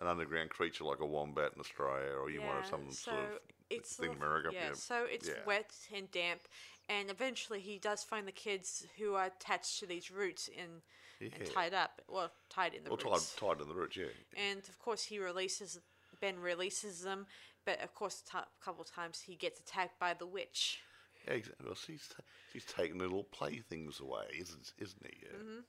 an 0.00 0.06
underground 0.06 0.50
creature 0.50 0.84
like 0.84 1.00
a 1.00 1.06
wombat 1.06 1.52
in 1.54 1.60
Australia, 1.60 2.12
or 2.20 2.30
you 2.30 2.40
might 2.40 2.54
have 2.56 2.66
some 2.66 2.90
so 2.90 3.10
sort 3.12 3.16
of 3.24 3.38
it's 3.70 3.96
sort 3.96 4.10
of- 4.10 4.16
America. 4.16 4.50
Yeah, 4.52 4.72
so 4.74 5.06
it's 5.10 5.28
yeah. 5.28 5.34
wet 5.46 5.72
and 5.94 6.10
damp, 6.10 6.42
and 6.88 7.10
eventually 7.10 7.60
he 7.60 7.78
does 7.78 8.02
find 8.02 8.26
the 8.26 8.32
kids 8.32 8.86
who 8.98 9.14
are 9.14 9.26
attached 9.26 9.78
to 9.80 9.86
these 9.86 10.10
roots 10.10 10.48
and, 10.58 10.82
and 11.20 11.50
tied 11.52 11.74
up, 11.74 12.00
well, 12.08 12.30
tied 12.48 12.74
in 12.74 12.84
the 12.84 12.90
roots. 12.90 13.04
Well, 13.04 13.12
tied, 13.14 13.18
roots. 13.18 13.36
tied 13.36 13.60
in 13.60 13.68
the 13.68 13.74
roots, 13.74 13.96
yeah. 13.96 14.06
And 14.50 14.60
of 14.68 14.78
course, 14.78 15.04
he 15.04 15.18
releases 15.18 15.78
Ben 16.20 16.38
releases 16.40 17.02
them, 17.02 17.26
but 17.64 17.80
of 17.82 17.94
course, 17.94 18.22
a 18.34 18.44
couple 18.64 18.84
times 18.84 19.20
he 19.20 19.36
gets 19.36 19.60
attacked 19.60 19.98
by 20.00 20.14
the 20.14 20.26
witch. 20.26 20.80
Yeah, 21.26 21.34
exactly. 21.34 21.66
Well, 21.66 21.74
she's 21.74 22.08
ta- 22.08 22.22
she's 22.52 22.64
taking 22.64 22.98
little 22.98 23.24
playthings 23.24 24.00
away, 24.00 24.24
isn't 24.38 24.72
isn't 24.78 25.02
he? 25.04 25.18
Yeah. 25.22 25.38
Mm-hmm. 25.38 25.60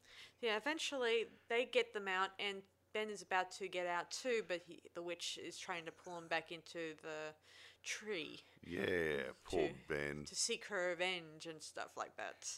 Yeah, 0.42 0.58
eventually 0.58 1.26
they 1.50 1.66
get 1.66 1.94
them 1.94 2.08
out, 2.08 2.30
and 2.40 2.62
Ben 2.94 3.10
is 3.10 3.22
about 3.22 3.52
to 3.54 3.68
get 3.68 3.86
out 3.86 4.10
too, 4.12 4.44
but 4.48 4.62
he, 4.66 4.82
the 4.96 5.02
witch 5.04 5.38
is 5.44 5.58
trying 5.58 5.86
to 5.86 5.92
pull 5.92 6.18
him 6.18 6.28
back 6.28 6.52
into 6.52 6.96
the 7.02 7.34
tree 7.84 8.42
Yeah, 8.66 9.24
poor 9.44 9.68
To- 9.70 9.74
Ben. 9.88 10.26
to 10.28 10.36
seek 10.36 10.66
her 10.66 10.90
revenge 10.90 11.46
and 11.46 11.62
stuff 11.62 11.96
like 11.98 12.16
that. 12.18 12.50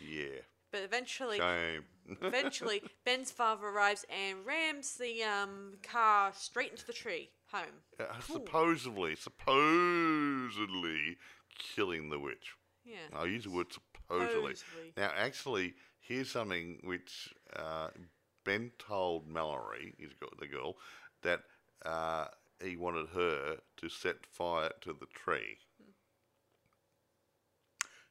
Yeah, 0.00 0.40
But 0.72 0.82
eventually, 0.82 1.38
shame. 1.38 1.84
eventually, 2.22 2.82
Ben's 3.04 3.30
father 3.30 3.66
arrives 3.66 4.04
and 4.08 4.44
rams 4.46 4.96
the 4.96 5.22
um, 5.24 5.74
car 5.82 6.32
straight 6.34 6.70
into 6.70 6.86
the 6.86 6.92
tree 6.92 7.30
home. 7.52 7.82
Uh, 7.98 8.04
supposedly, 8.20 9.16
supposedly 9.16 11.16
killing 11.58 12.10
the 12.10 12.18
witch. 12.18 12.52
Yeah. 12.84 12.96
I 13.18 13.24
use 13.24 13.44
the 13.44 13.50
word 13.50 13.66
supposedly. 13.72 14.54
Supposedly. 14.54 14.92
Now, 14.96 15.10
actually, 15.16 15.74
here's 16.00 16.30
something 16.30 16.80
which 16.84 17.34
uh, 17.54 17.88
Ben 18.44 18.70
told 18.78 19.28
Mallory, 19.28 19.94
he's 19.98 20.12
got 20.20 20.38
the 20.38 20.46
girl, 20.46 20.76
that 21.22 21.40
uh, 21.84 22.26
he 22.62 22.76
wanted 22.76 23.08
her 23.10 23.58
to 23.78 23.88
set 23.88 24.26
fire 24.26 24.70
to 24.82 24.92
the 24.92 25.06
tree. 25.06 25.58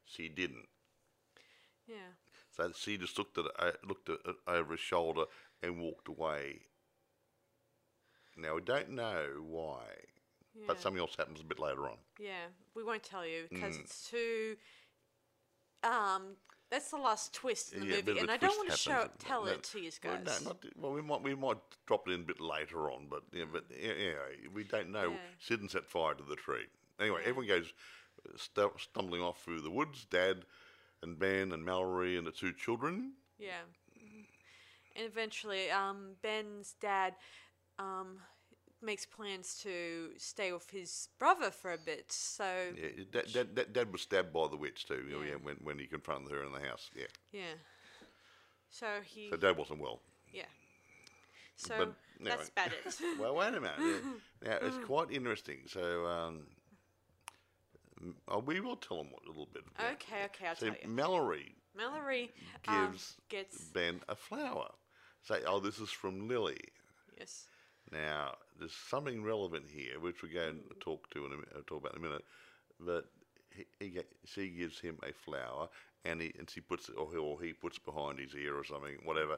She 0.05 0.27
didn't. 0.29 0.67
Yeah. 1.88 2.13
So 2.55 2.71
she 2.75 2.97
just 2.97 3.17
looked 3.17 3.38
at 3.38 3.45
it, 3.45 3.51
uh, 3.59 3.71
looked 3.88 4.09
at 4.09 4.19
it 4.25 4.35
over 4.47 4.71
his 4.71 4.79
shoulder 4.79 5.25
and 5.62 5.79
walked 5.79 6.07
away. 6.07 6.62
Now 8.38 8.55
we 8.55 8.62
don't 8.62 8.91
know 8.91 9.43
why, 9.45 9.83
but 10.67 10.79
something 10.79 10.99
else 10.99 11.15
happens 11.17 11.41
a 11.41 11.43
bit 11.43 11.59
later 11.59 11.88
on. 11.88 11.97
Yeah, 12.19 12.47
we 12.73 12.83
won't 12.83 13.03
tell 13.03 13.25
you 13.25 13.47
because 13.49 13.77
Mm. 13.77 13.81
it's 13.81 14.09
too. 14.09 14.57
Um, 15.83 16.38
that's 16.69 16.91
the 16.91 16.97
last 16.97 17.34
twist 17.34 17.73
in 17.73 17.82
the 17.82 17.86
Yeah, 17.88 17.95
movie, 18.05 18.19
and 18.19 18.32
I 18.32 18.38
don't 18.38 18.58
want 18.58 18.69
to 18.71 18.77
show 18.77 19.01
it, 19.01 19.12
tell 19.19 19.45
No, 19.45 19.51
it 19.51 19.63
to 19.63 19.79
you 19.79 19.91
Well, 20.03 20.17
guys. 20.17 20.41
no, 20.43 20.49
not, 20.49 20.65
well, 20.77 20.91
we 20.93 21.01
might 21.01 21.21
we 21.21 21.36
might 21.36 21.58
drop 21.88 22.08
it 22.08 22.12
in 22.12 22.21
a 22.21 22.23
bit 22.23 22.39
later 22.39 22.89
on, 22.91 23.08
but 23.10 23.23
yeah, 23.34 23.45
but 23.51 23.65
yeah, 23.69 23.93
yeah, 23.97 24.13
we 24.53 24.63
don't 24.63 24.91
know. 24.91 25.12
Yeah. 25.12 25.17
She 25.39 25.55
didn't 25.55 25.71
set 25.71 25.86
fire 25.86 26.13
to 26.13 26.23
the 26.23 26.36
tree. 26.36 26.65
Anyway, 26.99 27.21
everyone 27.21 27.47
goes 27.47 27.73
uh, 28.27 28.38
stu- 28.38 28.73
stumbling 28.77 29.21
off 29.21 29.41
through 29.43 29.62
the 29.62 29.71
woods. 29.71 30.05
Dad 30.10 30.45
and 31.01 31.17
Ben 31.17 31.51
and 31.51 31.63
Mallory 31.63 32.17
and 32.17 32.27
the 32.27 32.32
two 32.32 32.53
children. 32.53 33.13
Yeah. 33.38 33.62
And 34.95 35.05
eventually, 35.05 35.69
um, 35.71 36.15
Ben's 36.21 36.75
dad 36.82 37.15
um, 37.77 38.19
makes 38.81 39.05
plans 39.05 39.59
to 39.63 40.09
stay 40.17 40.51
with 40.51 40.69
his 40.69 41.09
brother 41.19 41.51
for 41.51 41.71
a 41.73 41.77
bit. 41.77 42.11
So 42.11 42.45
Yeah, 42.75 43.03
dad, 43.11 43.25
dad, 43.33 43.55
dad, 43.55 43.73
dad 43.73 43.91
was 43.91 44.01
stabbed 44.01 44.31
by 44.33 44.47
the 44.47 44.57
witch 44.57 44.85
too. 44.85 45.05
Yeah. 45.09 45.29
yeah, 45.31 45.35
when 45.41 45.55
when 45.63 45.79
he 45.79 45.85
confronted 45.87 46.31
her 46.31 46.43
in 46.43 46.51
the 46.53 46.59
house. 46.67 46.89
Yeah, 46.95 47.05
yeah. 47.31 47.55
So 48.69 48.85
he 49.03 49.29
so 49.29 49.37
dad 49.37 49.57
wasn't 49.57 49.79
well. 49.81 49.99
yeah. 50.33 50.43
So 51.55 51.75
But 51.77 51.93
that's 52.23 52.49
anyway. 52.49 52.51
about 52.55 52.71
it. 52.71 52.95
Well, 53.19 53.35
wait 53.35 53.53
a 53.53 53.59
minute. 53.59 53.79
Yeah. 53.79 54.49
Now 54.49 54.57
it's 54.61 54.77
quite 54.85 55.11
interesting. 55.11 55.59
So 55.67 56.05
um, 56.05 56.47
oh, 58.27 58.39
we 58.39 58.59
will 58.61 58.77
tell 58.77 58.97
them 58.97 59.11
a 59.23 59.27
little 59.27 59.47
bit. 59.53 59.63
about 59.75 59.93
okay, 59.93 60.23
okay, 60.25 60.47
I'll 60.47 60.55
So 60.55 60.67
tell 60.67 60.75
you. 60.81 60.87
Mallory 60.89 61.55
Mallory 61.75 62.31
um, 62.67 62.91
gives 62.91 63.17
gets 63.29 63.57
Ben 63.65 64.01
a 64.07 64.15
flower. 64.15 64.69
Say, 65.23 65.41
oh, 65.45 65.59
this 65.59 65.79
is 65.79 65.89
from 65.89 66.27
Lily. 66.29 66.59
yes. 67.17 67.45
Now, 67.91 68.35
there's 68.59 68.73
something 68.89 69.23
relevant 69.23 69.65
here, 69.71 69.99
which 69.99 70.21
we're 70.21 70.33
going 70.33 70.59
to 70.69 70.75
talk 70.79 71.09
to 71.11 71.25
in 71.25 71.31
a, 71.33 71.35
uh, 71.57 71.61
talk 71.67 71.81
about 71.81 71.93
in 71.95 71.99
a 71.99 72.07
minute. 72.07 72.25
But 72.79 73.05
he, 73.55 73.65
he 73.79 73.99
she 74.25 74.49
gives 74.49 74.79
him 74.79 74.97
a 75.07 75.13
flower, 75.13 75.69
and 76.05 76.21
he 76.21 76.33
and 76.37 76.49
she 76.49 76.61
puts 76.61 76.89
it, 76.89 76.95
or 76.97 77.09
he, 77.11 77.17
or 77.17 77.41
he 77.41 77.53
puts 77.53 77.79
behind 77.79 78.19
his 78.19 78.35
ear 78.35 78.55
or 78.55 78.63
something, 78.63 78.97
whatever. 79.03 79.37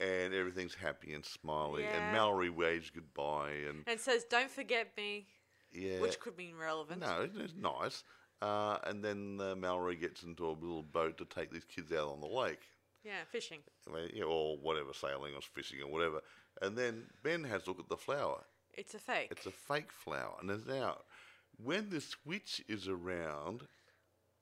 And 0.00 0.32
everything's 0.32 0.74
happy 0.74 1.12
and 1.12 1.24
smiling. 1.24 1.84
Yeah. 1.84 1.96
And 1.96 2.12
Mallory 2.12 2.50
waves 2.50 2.90
goodbye, 2.90 3.54
and 3.68 3.82
And 3.86 3.98
says, 3.98 4.24
"Don't 4.24 4.50
forget 4.50 4.92
me," 4.96 5.26
yeah, 5.72 6.00
which 6.00 6.20
could 6.20 6.36
mean 6.36 6.54
relevant. 6.56 7.00
no, 7.00 7.22
it's, 7.22 7.36
it's 7.36 7.54
nice. 7.56 8.04
Uh, 8.40 8.78
and 8.84 9.04
then 9.04 9.40
uh, 9.40 9.56
Mallory 9.56 9.96
gets 9.96 10.22
into 10.22 10.46
a 10.46 10.52
little 10.52 10.84
boat 10.84 11.18
to 11.18 11.24
take 11.24 11.50
these 11.50 11.64
kids 11.64 11.90
out 11.92 12.08
on 12.08 12.20
the 12.20 12.28
lake. 12.28 12.60
Yeah, 13.04 13.24
fishing. 13.30 13.58
I 13.88 13.94
mean, 13.94 14.10
you 14.14 14.20
know, 14.20 14.28
or 14.28 14.56
whatever, 14.58 14.92
sailing 14.92 15.34
or 15.34 15.40
fishing 15.40 15.80
or 15.82 15.90
whatever. 15.90 16.20
And 16.62 16.76
then 16.76 17.04
Ben 17.22 17.42
has 17.44 17.66
a 17.66 17.70
look 17.70 17.80
at 17.80 17.88
the 17.88 17.96
flower. 17.96 18.44
It's 18.78 18.94
a 18.94 18.98
fake. 18.98 19.28
It's 19.30 19.46
a 19.46 19.50
fake 19.50 19.90
flower. 19.92 20.36
And 20.40 20.48
there's 20.48 20.66
now, 20.66 20.98
when 21.62 21.90
the 21.90 22.00
switch 22.00 22.62
is 22.68 22.88
around, 22.88 23.62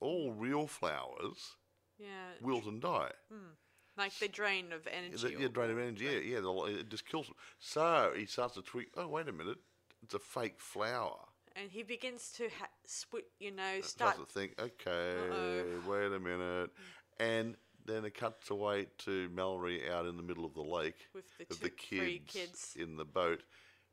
all 0.00 0.32
real 0.32 0.66
flowers 0.66 1.56
yeah, 1.98 2.06
wilt 2.42 2.66
and 2.66 2.80
die. 2.82 3.12
Hmm. 3.32 3.52
like 3.96 4.12
they 4.18 4.28
drain 4.28 4.72
of 4.72 4.86
energy. 4.86 5.34
The, 5.34 5.40
yeah, 5.42 5.48
drain 5.48 5.70
of 5.70 5.78
energy. 5.78 6.04
Yeah, 6.04 6.38
yeah, 6.38 6.68
it 6.80 6.90
just 6.90 7.08
kills 7.08 7.26
them. 7.26 7.36
So 7.58 8.12
he 8.14 8.26
starts 8.26 8.54
to 8.54 8.62
tweak. 8.62 8.88
Oh, 8.96 9.08
wait 9.08 9.28
a 9.28 9.32
minute, 9.32 9.56
it's 10.02 10.14
a 10.14 10.18
fake 10.18 10.60
flower. 10.60 11.16
and 11.56 11.70
he 11.70 11.82
begins 11.82 12.30
to 12.36 12.48
ha- 12.58 12.68
swi 12.86 13.20
you 13.40 13.50
know, 13.52 13.80
start. 13.80 14.16
To 14.18 14.26
think, 14.26 14.52
okay, 14.60 15.14
Uh-oh. 15.30 15.64
wait 15.90 16.12
a 16.12 16.20
minute, 16.20 16.70
and 17.18 17.56
then 17.86 18.04
it 18.04 18.14
cuts 18.14 18.50
away 18.50 18.88
to 18.98 19.30
Mallory 19.30 19.90
out 19.90 20.04
in 20.04 20.16
the 20.18 20.22
middle 20.22 20.44
of 20.44 20.52
the 20.52 20.60
lake 20.60 21.06
With 21.14 21.24
the 21.38 21.46
the 21.54 21.70
two- 21.70 21.98
three 21.98 22.18
kids, 22.18 22.72
kids. 22.74 22.76
in 22.78 22.96
the 22.98 23.04
boat 23.06 23.42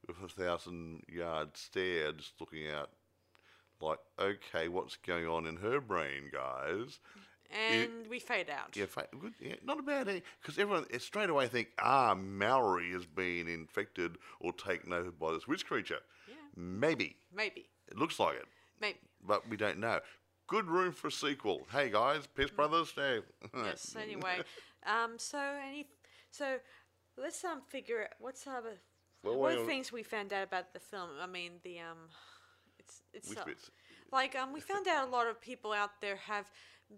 with 0.07 0.17
a 0.23 0.27
thousand 0.27 1.03
yard 1.07 1.55
stare, 1.55 2.11
just 2.13 2.33
looking 2.39 2.69
out 2.69 2.89
like, 3.81 3.99
okay, 4.19 4.67
what's 4.69 4.95
going 4.97 5.27
on 5.27 5.45
in 5.45 5.57
her 5.57 5.81
brain, 5.81 6.29
guys? 6.31 6.99
and 7.53 8.07
we 8.09 8.19
fade 8.19 8.49
out. 8.49 8.75
Yeah, 8.75 8.85
good, 9.19 9.33
yeah 9.39 9.55
not 9.63 9.79
a 9.79 9.83
bad 9.83 10.05
because 10.41 10.57
everyone 10.57 10.85
eh, 10.91 10.97
straight 10.97 11.29
away 11.29 11.47
think, 11.47 11.69
ah, 11.79 12.15
Mallory 12.15 12.91
has 12.91 13.05
been 13.05 13.47
infected 13.47 14.17
or 14.39 14.53
taken 14.53 14.91
over 14.91 15.11
by 15.11 15.33
this 15.33 15.47
witch 15.47 15.65
creature. 15.65 15.99
Yeah. 16.27 16.35
Maybe 16.55 17.17
Maybe. 17.35 17.69
it 17.89 17.97
looks 17.97 18.19
like 18.19 18.37
it, 18.37 18.45
Maybe. 18.81 18.99
but 19.25 19.47
we 19.49 19.57
don't 19.57 19.79
know. 19.79 19.99
Good 20.47 20.67
room 20.67 20.91
for 20.93 21.07
a 21.07 21.11
sequel. 21.11 21.67
Hey 21.71 21.89
guys, 21.89 22.27
Pierce 22.35 22.51
Brothers, 22.51 22.91
hey. 22.95 23.19
Yes. 23.55 23.95
Anyway, 24.01 24.41
um. 24.85 25.13
So 25.17 25.39
any. 25.39 25.87
So, 26.31 26.57
let's 27.17 27.43
um 27.43 27.61
figure 27.69 28.01
out 28.03 28.15
what's 28.19 28.45
other. 28.47 28.79
Well, 29.23 29.45
of 29.47 29.59
the 29.59 29.65
things 29.65 29.91
we 29.91 30.03
found 30.03 30.33
out 30.33 30.43
about 30.43 30.73
the 30.73 30.79
film? 30.79 31.09
I 31.21 31.27
mean, 31.27 31.53
the 31.63 31.79
um, 31.79 31.97
it's 32.79 33.01
it's 33.13 33.29
Which 33.29 33.39
uh, 33.39 33.45
bits? 33.45 33.71
like 34.11 34.35
um 34.35 34.53
we 34.53 34.59
found 34.59 34.87
out 34.87 35.07
a 35.07 35.11
lot 35.11 35.27
of 35.27 35.39
people 35.41 35.71
out 35.71 36.01
there 36.01 36.17
have, 36.17 36.51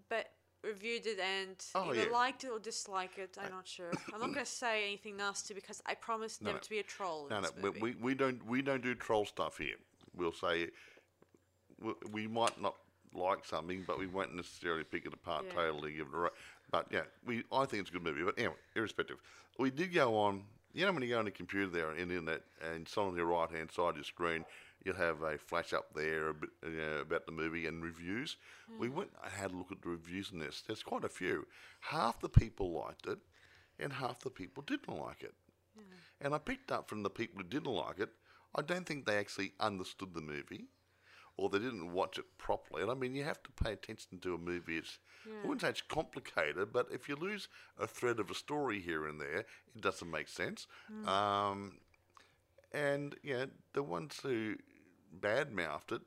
but 0.08 0.30
reviewed 0.64 1.06
it 1.06 1.20
and 1.20 1.54
Oh, 1.76 1.90
either 1.90 2.06
yeah. 2.06 2.12
liked 2.12 2.42
it 2.42 2.50
or 2.50 2.58
disliked 2.58 3.18
it. 3.18 3.36
I'm 3.40 3.50
not 3.52 3.68
sure. 3.68 3.92
I'm 4.12 4.20
not 4.20 4.32
gonna 4.34 4.44
say 4.44 4.84
anything 4.86 5.16
nasty 5.16 5.54
because 5.54 5.80
I 5.86 5.94
promised 5.94 6.42
No, 6.42 6.46
never 6.48 6.58
no. 6.58 6.62
to 6.62 6.70
be 6.70 6.78
a 6.80 6.82
troll. 6.82 7.28
No, 7.30 7.40
no, 7.40 7.48
we, 7.62 7.70
we, 7.70 7.94
we 8.00 8.14
don't 8.14 8.44
we 8.46 8.62
don't 8.62 8.82
do 8.82 8.94
troll 8.94 9.24
stuff 9.24 9.58
here. 9.58 9.76
We'll 10.16 10.32
say 10.32 10.68
we, 11.80 11.92
we 12.10 12.26
might 12.26 12.60
not 12.60 12.74
like 13.14 13.44
something, 13.44 13.84
but 13.86 13.98
we 13.98 14.06
won't 14.08 14.34
necessarily 14.34 14.84
pick 14.84 15.06
it 15.06 15.14
apart 15.14 15.44
Yeah. 15.46 15.54
totally. 15.54 15.92
Give 15.92 16.08
it 16.08 16.14
a 16.14 16.18
ra- 16.18 16.28
but 16.72 16.88
yeah, 16.90 17.02
we 17.24 17.44
I 17.52 17.64
think 17.66 17.82
it's 17.82 17.90
a 17.90 17.92
good 17.92 18.02
movie. 18.02 18.24
But 18.24 18.34
anyway, 18.36 18.56
irrespective, 18.74 19.18
we 19.58 19.70
did 19.70 19.94
go 19.94 20.16
on. 20.16 20.42
You 20.76 20.84
know 20.84 20.92
when 20.92 21.02
you 21.02 21.08
go 21.08 21.18
on 21.18 21.24
the 21.24 21.30
computer 21.30 21.68
there 21.68 21.94
the 21.94 22.02
internet 22.02 22.42
and 22.60 22.82
it's 22.82 22.98
on 22.98 23.16
the 23.16 23.24
right 23.24 23.50
hand 23.50 23.70
side 23.72 23.88
of 23.88 23.96
your 23.96 24.04
screen, 24.04 24.44
you'd 24.84 24.96
have 24.96 25.22
a 25.22 25.38
flash 25.38 25.72
up 25.72 25.94
there 25.94 26.28
a 26.28 26.34
bit, 26.34 26.50
you 26.62 26.76
know, 26.76 26.98
about 27.00 27.24
the 27.24 27.32
movie 27.32 27.66
and 27.66 27.82
reviews. 27.82 28.36
Hmm. 28.68 28.78
We 28.78 28.90
went 28.90 29.08
and 29.24 29.32
had 29.32 29.52
a 29.52 29.56
look 29.56 29.72
at 29.72 29.80
the 29.80 29.88
reviews 29.88 30.32
in 30.32 30.38
this. 30.38 30.62
There's 30.66 30.82
quite 30.82 31.02
a 31.02 31.08
few. 31.08 31.46
Half 31.80 32.20
the 32.20 32.28
people 32.28 32.72
liked 32.72 33.06
it, 33.06 33.18
and 33.78 33.90
half 33.90 34.20
the 34.20 34.28
people 34.28 34.62
didn't 34.66 34.94
like 34.94 35.22
it. 35.22 35.32
Hmm. 35.78 35.94
And 36.20 36.34
I 36.34 36.38
picked 36.38 36.70
up 36.70 36.90
from 36.90 37.02
the 37.02 37.08
people 37.08 37.42
who 37.42 37.48
didn't 37.48 37.72
like 37.72 37.98
it, 37.98 38.10
I 38.54 38.60
don't 38.60 38.84
think 38.84 39.06
they 39.06 39.16
actually 39.16 39.52
understood 39.58 40.12
the 40.12 40.20
movie 40.20 40.66
or 41.36 41.48
they 41.50 41.58
didn't 41.58 41.92
watch 41.92 42.18
it 42.18 42.24
properly. 42.38 42.82
And 42.82 42.90
I 42.90 42.94
mean, 42.94 43.14
you 43.14 43.24
have 43.24 43.42
to 43.42 43.50
pay 43.64 43.72
attention 43.72 44.18
to 44.20 44.34
a 44.34 44.38
movie. 44.38 44.78
It's, 44.78 44.98
I 45.26 45.46
wouldn't 45.46 45.60
say 45.62 45.68
it's 45.68 45.82
complicated, 45.82 46.72
but 46.72 46.86
if 46.90 47.08
you 47.08 47.16
lose 47.16 47.48
a 47.78 47.86
thread 47.86 48.20
of 48.20 48.30
a 48.30 48.34
story 48.34 48.80
here 48.80 49.06
and 49.06 49.20
there, 49.20 49.44
it 49.74 49.80
doesn't 49.80 50.10
make 50.10 50.28
sense. 50.28 50.66
Um, 51.06 51.78
and, 52.72 53.14
yeah, 53.22 53.46
the 53.74 53.82
ones 53.82 54.20
who 54.22 54.56
badmouthed 55.20 55.92
it 55.92 56.02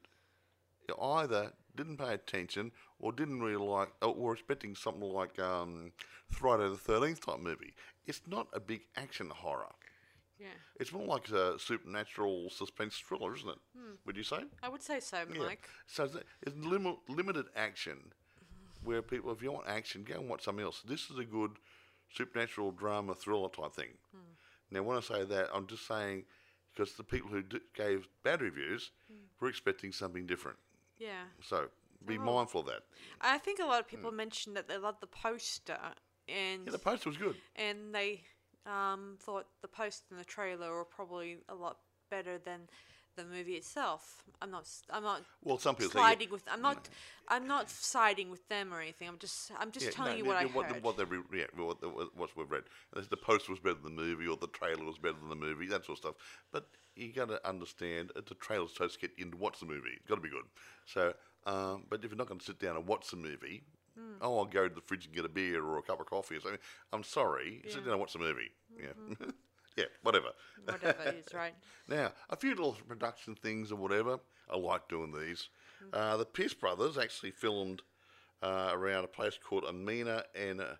either 1.01 1.53
didn't 1.75 1.97
pay 1.97 2.13
attention 2.13 2.71
or 2.99 3.11
didn't 3.11 3.41
really 3.41 3.55
like, 3.63 3.89
or 4.01 4.13
were 4.15 4.33
expecting 4.33 4.75
something 4.75 5.01
like 5.07 5.37
um, 5.39 5.91
Friday 6.27 6.67
the 6.67 6.75
13th 6.75 7.21
type 7.25 7.39
movie. 7.39 7.73
It's 8.05 8.21
not 8.27 8.47
a 8.53 8.59
big 8.59 8.81
action 8.95 9.29
horror. 9.29 9.73
Yeah. 10.39 10.47
It's 10.79 10.91
more 10.93 11.05
like 11.05 11.29
a 11.29 11.59
supernatural 11.59 12.49
suspense 12.49 12.97
thriller, 12.97 13.35
isn't 13.35 13.49
it? 13.49 13.57
Hmm. 13.77 13.93
Would 14.05 14.15
you 14.17 14.23
say? 14.23 14.39
I 14.63 14.69
would 14.69 14.81
say 14.81 14.99
so, 14.99 15.17
Yeah. 15.33 15.39
Mike. 15.45 15.67
So 15.87 16.05
it's, 16.05 16.55
lim- 16.55 16.97
limited 17.09 17.47
action, 17.55 17.97
where 18.83 19.01
people, 19.01 19.31
if 19.31 19.41
you 19.41 19.51
want 19.51 19.67
action, 19.67 20.03
go 20.03 20.15
and 20.19 20.29
watch 20.29 20.43
something 20.43 20.63
else. 20.63 20.81
This 20.87 21.09
is 21.09 21.17
a 21.17 21.25
good 21.25 21.51
supernatural 22.13 22.71
drama 22.71 23.13
thriller 23.15 23.49
type 23.49 23.73
thing. 23.73 23.97
Hmm. 24.11 24.19
Now, 24.71 24.83
when 24.83 24.97
I 24.97 25.01
say 25.01 25.25
that, 25.25 25.49
I'm 25.53 25.67
just 25.67 25.85
saying 25.87 26.25
because 26.73 26.93
the 26.93 27.03
people 27.03 27.29
who 27.29 27.41
d- 27.41 27.59
gave 27.75 28.07
bad 28.23 28.41
reviews 28.41 28.91
hmm. 29.11 29.17
were 29.39 29.49
expecting 29.49 29.91
something 29.91 30.25
different. 30.25 30.57
Yeah. 30.97 31.23
So 31.41 31.67
be 32.05 32.17
Oh. 32.17 32.21
mindful 32.21 32.61
of 32.61 32.67
that. 32.67 32.83
I 33.19 33.37
think 33.39 33.59
a 33.59 33.65
lot 33.65 33.79
of 33.81 33.87
people 33.87 34.11
mentioned 34.11 34.55
that 34.55 34.67
they 34.69 34.77
loved 34.77 35.01
the 35.01 35.07
poster 35.07 35.77
and 36.27 36.65
Yeah, 36.65 36.71
the 36.71 36.79
poster 36.79 37.09
was 37.09 37.17
good. 37.17 37.35
and 37.55 37.93
they 37.93 38.23
um, 38.65 39.17
thought 39.19 39.47
the 39.61 39.67
post 39.67 40.03
and 40.11 40.19
the 40.19 40.25
trailer 40.25 40.71
were 40.71 40.85
probably 40.85 41.37
a 41.47 41.55
lot 41.55 41.77
better 42.09 42.37
than 42.37 42.61
the 43.15 43.25
movie 43.25 43.53
itself. 43.55 44.23
I'm 44.41 44.51
not. 44.51 44.67
I'm 44.89 45.03
not 45.03 45.23
Well, 45.43 45.57
some 45.57 45.75
people 45.75 45.91
siding 45.91 46.29
with. 46.29 46.43
I'm 46.49 46.61
not. 46.61 46.87
I'm 47.27 47.47
not 47.47 47.69
siding 47.69 48.29
with 48.29 48.47
them 48.47 48.73
or 48.73 48.79
anything. 48.79 49.07
I'm 49.09 49.17
just. 49.17 49.51
I'm 49.59 49.71
just 49.71 49.87
Yeah, 49.87 49.91
telling 49.91 50.11
no, 50.13 50.17
you 50.17 50.23
the- 50.23 50.29
what 50.29 50.37
I 50.37 50.45
what, 50.45 50.67
the- 50.67 50.73
heard. 50.75 50.83
What 50.83 50.97
they 50.97 51.03
re- 51.03 51.19
yeah, 51.33 51.45
what, 51.55 51.81
the, 51.81 51.87
what 51.89 52.29
we've 52.37 52.49
read. 52.49 52.63
The 52.93 53.17
post 53.17 53.49
was 53.49 53.59
better 53.59 53.79
than 53.83 53.95
the 53.95 54.01
movie, 54.01 54.27
or 54.27 54.37
the 54.37 54.47
trailer 54.47 54.85
was 54.85 54.97
better 54.97 55.17
than 55.19 55.29
the 55.29 55.35
movie, 55.35 55.67
that 55.67 55.85
sort 55.85 55.97
of 55.97 56.03
stuff. 56.03 56.15
But 56.53 56.67
you 56.95 57.11
got 57.11 57.29
to 57.29 57.45
understand, 57.47 58.11
uh, 58.15 58.21
the 58.27 58.35
trailer's 58.35 58.71
supposed 58.73 58.95
to 58.95 58.99
get 59.07 59.11
you 59.17 59.29
to 59.29 59.37
watch 59.37 59.59
the 59.59 59.65
movie. 59.65 59.89
It's 59.97 60.07
got 60.07 60.15
to 60.15 60.21
be 60.21 60.29
good. 60.29 60.45
So, 60.85 61.13
um, 61.45 61.83
but 61.89 62.03
if 62.03 62.11
you're 62.11 62.17
not 62.17 62.27
going 62.27 62.39
to 62.39 62.45
sit 62.45 62.59
down 62.59 62.75
and 62.77 62.87
watch 62.87 63.09
the 63.09 63.17
movie. 63.17 63.63
Oh, 64.21 64.39
I'll 64.39 64.45
go 64.45 64.67
to 64.67 64.73
the 64.75 64.81
fridge 64.81 65.05
and 65.05 65.15
get 65.15 65.25
a 65.25 65.29
beer 65.29 65.63
or 65.63 65.77
a 65.77 65.81
cup 65.81 65.99
of 65.99 66.05
coffee 66.07 66.35
or 66.35 66.39
something. 66.41 66.59
I'm 66.91 67.03
sorry, 67.03 67.61
sit 67.65 67.77
Yeah. 67.79 67.83
down 67.85 67.91
and 67.93 67.99
watch 67.99 68.13
the 68.13 68.19
movie. 68.19 68.51
Yeah, 68.77 68.87
Mm-hmm. 69.09 69.29
yeah, 69.77 69.85
whatever. 70.03 70.29
Whatever 70.65 71.03
it 71.05 71.15
is, 71.25 71.33
right? 71.33 71.53
Now, 71.87 72.11
a 72.29 72.35
few 72.35 72.49
little 72.51 72.77
production 72.87 73.35
things 73.35 73.71
or 73.71 73.75
whatever. 73.77 74.19
I 74.51 74.57
like 74.57 74.87
doing 74.89 75.11
these. 75.11 75.49
Uh, 75.93 76.17
the 76.17 76.25
Pierce 76.25 76.53
brothers 76.53 76.97
actually 76.97 77.31
filmed 77.31 77.81
uh, 78.43 78.71
around 78.73 79.03
a 79.05 79.07
place 79.07 79.37
called 79.43 79.63
Omena 79.63 80.23
and 80.35 80.59
uh, 80.61 80.75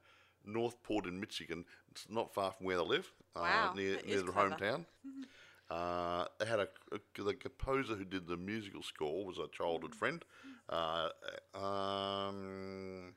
Northport 0.46 1.06
in 1.06 1.20
Michigan. 1.20 1.66
It's 1.92 2.06
not 2.10 2.34
far 2.34 2.52
from 2.52 2.66
where 2.66 2.78
they 2.78 2.84
live, 2.84 3.12
Wow, 3.36 3.72
uh, 3.72 3.76
near, 3.76 3.94
that 3.94 4.06
near 4.08 4.22
their 4.22 4.32
clever. 4.32 4.56
hometown. 4.56 4.86
Uh, 5.70 6.26
they 6.40 6.48
had 6.48 6.60
a, 6.60 6.68
a- 6.92 7.24
the 7.24 7.34
composer 7.36 7.94
who 7.94 8.04
did 8.04 8.28
the 8.28 8.36
musical 8.36 8.82
score 8.82 9.24
was 9.24 9.38
a 9.38 9.48
childhood 9.50 9.94
friend. 9.94 10.26
Uh, 10.70 11.10
um, 11.58 13.14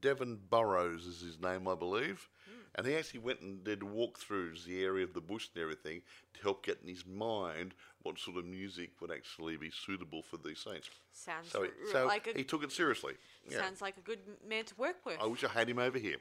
Devin 0.00 0.38
Burrows 0.50 1.06
is 1.06 1.20
his 1.20 1.40
name, 1.40 1.68
I 1.68 1.74
believe. 1.74 2.28
And 2.74 2.86
he 2.86 2.96
actually 2.96 3.20
went 3.20 3.40
and 3.40 3.62
did 3.62 3.80
walkthroughs, 3.80 4.64
the 4.64 4.82
area 4.82 5.04
of 5.04 5.12
the 5.12 5.20
bush 5.20 5.48
and 5.54 5.62
everything, 5.62 6.00
to 6.34 6.42
help 6.42 6.64
get 6.64 6.78
in 6.82 6.88
his 6.88 7.04
mind 7.06 7.74
what 8.02 8.18
sort 8.18 8.38
of 8.38 8.46
music 8.46 8.92
would 9.00 9.10
actually 9.10 9.56
be 9.56 9.70
suitable 9.70 10.22
for 10.22 10.38
these 10.38 10.58
scenes. 10.58 10.88
Sounds 11.12 11.50
So, 11.50 11.64
he, 11.64 11.68
so 11.92 12.06
like 12.06 12.34
he 12.34 12.44
took 12.44 12.64
it 12.64 12.72
seriously. 12.72 13.14
Yeah. 13.48 13.60
sounds 13.60 13.82
like 13.82 13.98
a 13.98 14.00
good 14.00 14.20
man 14.46 14.64
to 14.64 14.74
work 14.76 15.04
with. 15.04 15.18
I 15.20 15.26
wish 15.26 15.44
I 15.44 15.48
had 15.48 15.68
him 15.68 15.78
over 15.78 15.98
here. 15.98 16.16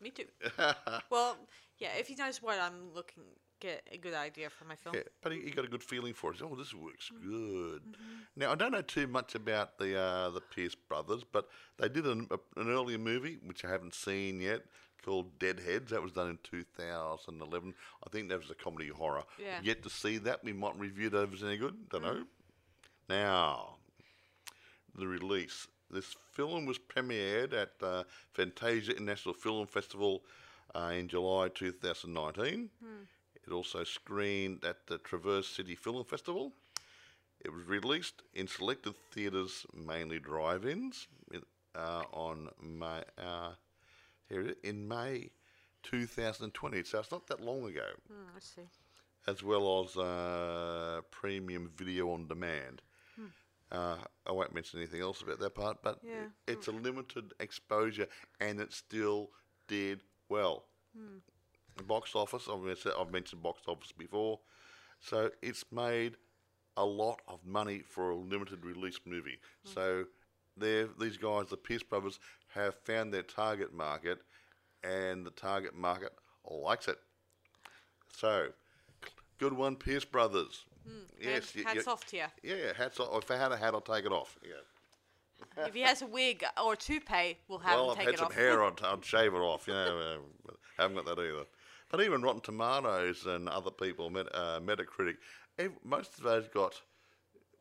Me 0.00 0.10
too. 0.10 0.26
well, 1.10 1.36
yeah. 1.78 1.90
If 1.98 2.06
he 2.06 2.14
knows 2.14 2.40
what 2.40 2.60
I'm 2.60 2.94
looking, 2.94 3.24
get 3.60 3.82
a 3.92 3.96
good 3.98 4.14
idea 4.14 4.50
for 4.50 4.64
my 4.64 4.74
film. 4.74 4.94
Yeah, 4.96 5.02
but 5.22 5.32
he, 5.32 5.40
he 5.42 5.50
got 5.50 5.64
a 5.64 5.68
good 5.68 5.82
feeling 5.84 6.14
for 6.14 6.30
it. 6.30 6.34
He 6.34 6.38
said, 6.40 6.48
Oh, 6.50 6.56
this 6.56 6.74
works 6.74 7.10
Mm-hmm. 7.14 7.30
good. 7.30 7.82
Now 8.36 8.52
I 8.52 8.54
don't 8.54 8.72
know 8.72 8.82
too 8.82 9.06
much 9.06 9.34
about 9.34 9.78
the 9.78 9.98
uh, 9.98 10.30
the 10.30 10.40
Pierce 10.40 10.74
brothers, 10.74 11.22
but 11.30 11.48
they 11.78 11.88
did 11.88 12.06
an, 12.06 12.26
a, 12.30 12.38
an 12.60 12.68
earlier 12.70 12.98
movie 12.98 13.38
which 13.44 13.64
I 13.64 13.70
haven't 13.70 13.94
seen 13.94 14.40
yet 14.40 14.62
called 15.04 15.38
Deadheads. 15.38 15.90
That 15.92 16.02
was 16.02 16.12
done 16.12 16.28
in 16.30 16.38
2011. 16.42 17.74
I 18.06 18.10
think 18.10 18.28
that 18.28 18.38
was 18.38 18.50
a 18.50 18.54
comedy 18.54 18.88
horror. 18.88 19.22
Yeah. 19.38 19.60
Yet 19.62 19.82
to 19.84 19.90
see 19.90 20.18
that, 20.18 20.44
we 20.44 20.52
might 20.52 20.78
review 20.78 21.08
that 21.10 21.22
if 21.22 21.32
it's 21.34 21.42
any 21.42 21.56
good. 21.56 21.88
Don't 21.90 22.02
know. 22.02 22.24
Now, 23.08 23.76
the 24.96 25.06
release. 25.06 25.66
This 25.90 26.14
film 26.32 26.66
was 26.66 26.78
premiered 26.78 27.52
at 27.52 27.72
uh, 27.82 28.04
Fantasia 28.34 28.92
International 28.92 29.34
Film 29.34 29.66
Festival 29.66 30.22
uh, 30.74 30.92
in 30.94 31.08
July 31.08 31.48
2019. 31.48 32.68
It 33.46 33.52
also 33.52 33.84
screened 33.84 34.64
at 34.64 34.86
the 34.86 34.98
Traverse 34.98 35.48
City 35.48 35.74
Film 35.74 36.04
Festival. 36.04 36.52
It 37.40 37.52
was 37.52 37.64
released 37.64 38.22
in 38.34 38.46
selected 38.48 38.94
theatres, 39.12 39.66
mainly 39.74 40.18
drive-ins, 40.18 41.08
in- 41.32 41.44
uh, 41.74 42.04
on 42.12 42.50
May, 42.60 43.02
uh, 43.18 43.54
here 44.28 44.54
in 44.62 44.86
May 44.88 45.30
2020. 45.82 46.82
So 46.84 46.98
it's 47.00 47.10
not 47.12 47.26
that 47.28 47.40
long 47.40 47.64
ago, 47.66 47.86
Hmm, 48.08 48.34
let's 48.34 48.48
see. 48.54 48.68
as 49.26 49.42
well 49.42 49.84
as 49.84 49.96
uh, 49.96 51.00
premium 51.10 51.70
video 51.76 52.10
on 52.12 52.26
demand. 52.28 52.82
Uh, 53.70 53.98
I 54.26 54.32
won't 54.32 54.52
mention 54.54 54.80
anything 54.80 55.00
else 55.00 55.22
about 55.22 55.38
that 55.40 55.54
part, 55.54 55.82
but 55.82 56.00
Yeah. 56.02 56.26
it's 56.46 56.66
a 56.66 56.72
limited 56.72 57.32
exposure, 57.38 58.08
and 58.40 58.60
it 58.60 58.72
still 58.72 59.30
did 59.68 60.02
well. 60.28 60.66
The 61.76 61.82
box 61.82 62.14
office, 62.14 62.48
I've 62.50 63.10
mentioned, 63.10 63.42
box 63.42 63.62
office 63.66 63.92
before, 63.92 64.40
so 65.00 65.30
it's 65.42 65.64
made 65.72 66.16
a 66.76 66.84
lot 66.84 67.20
of 67.28 67.44
money 67.44 67.82
for 67.86 68.10
a 68.10 68.16
limited 68.16 68.64
release 68.64 69.00
movie. 69.06 69.38
So 69.64 70.04
they're, 70.56 70.88
these 70.98 71.16
guys, 71.16 71.48
the 71.48 71.56
Pierce 71.56 71.82
brothers, 71.82 72.18
have 72.54 72.74
found 72.84 73.12
their 73.12 73.22
target 73.22 73.72
market, 73.72 74.18
and 74.84 75.24
the 75.26 75.30
target 75.30 75.74
market 75.74 76.12
likes 76.50 76.88
it. 76.88 76.98
So, 78.16 78.48
good 79.38 79.52
one, 79.52 79.76
Pierce 79.76 80.04
brothers. 80.04 80.64
Yes, 81.20 81.52
Hand- 81.52 81.54
you- 81.54 81.64
hats 81.64 81.86
you- 81.86 81.92
off 81.92 82.06
to 82.06 82.16
you. 82.16 82.24
Yeah, 82.42 82.72
hats 82.76 82.98
off. 83.00 83.22
If 83.24 83.30
I 83.30 83.36
had 83.36 83.52
a 83.52 83.56
hat, 83.56 83.74
I'll 83.74 83.80
take 83.80 84.04
it 84.04 84.12
off. 84.12 84.38
Yeah. 84.42 84.54
if 85.66 85.74
he 85.74 85.80
has 85.80 86.02
a 86.02 86.06
wig 86.06 86.44
or 86.62 86.74
a 86.74 86.76
toupee, 86.76 87.38
we'll 87.48 87.58
have 87.60 87.74
well, 87.74 87.84
him 87.86 87.90
I've 87.92 87.96
take 87.96 88.04
had 88.06 88.14
it 88.14 88.18
some 88.18 88.26
off. 88.26 88.34
hair, 88.34 88.64
I'd, 88.64 88.80
I'd 88.84 89.04
shave 89.04 89.34
it 89.34 89.38
off. 89.38 89.66
You 89.66 89.74
know, 89.74 90.20
uh, 90.48 90.52
haven't 90.76 90.96
got 90.96 91.04
that 91.16 91.22
either. 91.22 91.44
But 91.90 92.02
even 92.02 92.22
Rotten 92.22 92.40
Tomatoes 92.40 93.26
and 93.26 93.48
other 93.48 93.70
people, 93.70 94.10
Met, 94.10 94.26
uh, 94.32 94.60
Metacritic, 94.60 95.16
most 95.84 96.18
of 96.18 96.24
those 96.24 96.48
got 96.48 96.80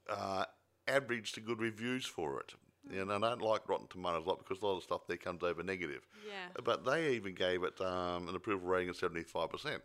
uh, 0.09 0.45
average 0.87 1.33
to 1.33 1.41
good 1.41 1.59
reviews 1.59 2.05
for 2.05 2.39
it. 2.39 2.53
You 2.89 3.05
know, 3.05 3.15
and 3.15 3.25
I 3.25 3.29
don't 3.29 3.41
like 3.41 3.67
Rotten 3.67 3.87
Tomatoes 3.87 4.25
a 4.25 4.29
lot 4.29 4.39
because 4.39 4.61
a 4.61 4.65
lot 4.65 4.77
of 4.77 4.83
stuff 4.83 5.01
there 5.07 5.17
comes 5.17 5.43
over 5.43 5.63
negative. 5.63 6.07
Yeah. 6.27 6.61
But 6.63 6.85
they 6.85 7.13
even 7.13 7.35
gave 7.35 7.63
it 7.63 7.79
um, 7.81 8.27
an 8.27 8.35
approval 8.35 8.67
rating 8.67 8.89
of 8.89 8.97
75%. 8.97 9.79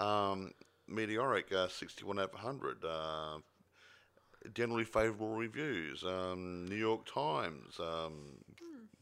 Um, 0.00 0.52
Metacritic, 0.90 1.52
uh, 1.52 1.68
61 1.68 2.18
out 2.18 2.24
of 2.24 2.32
100. 2.34 2.84
Uh, 2.84 3.38
generally 4.54 4.84
favourable 4.84 5.34
reviews. 5.34 6.04
Um, 6.04 6.66
New 6.66 6.76
York 6.76 7.06
Times, 7.12 7.78
um, 7.78 8.38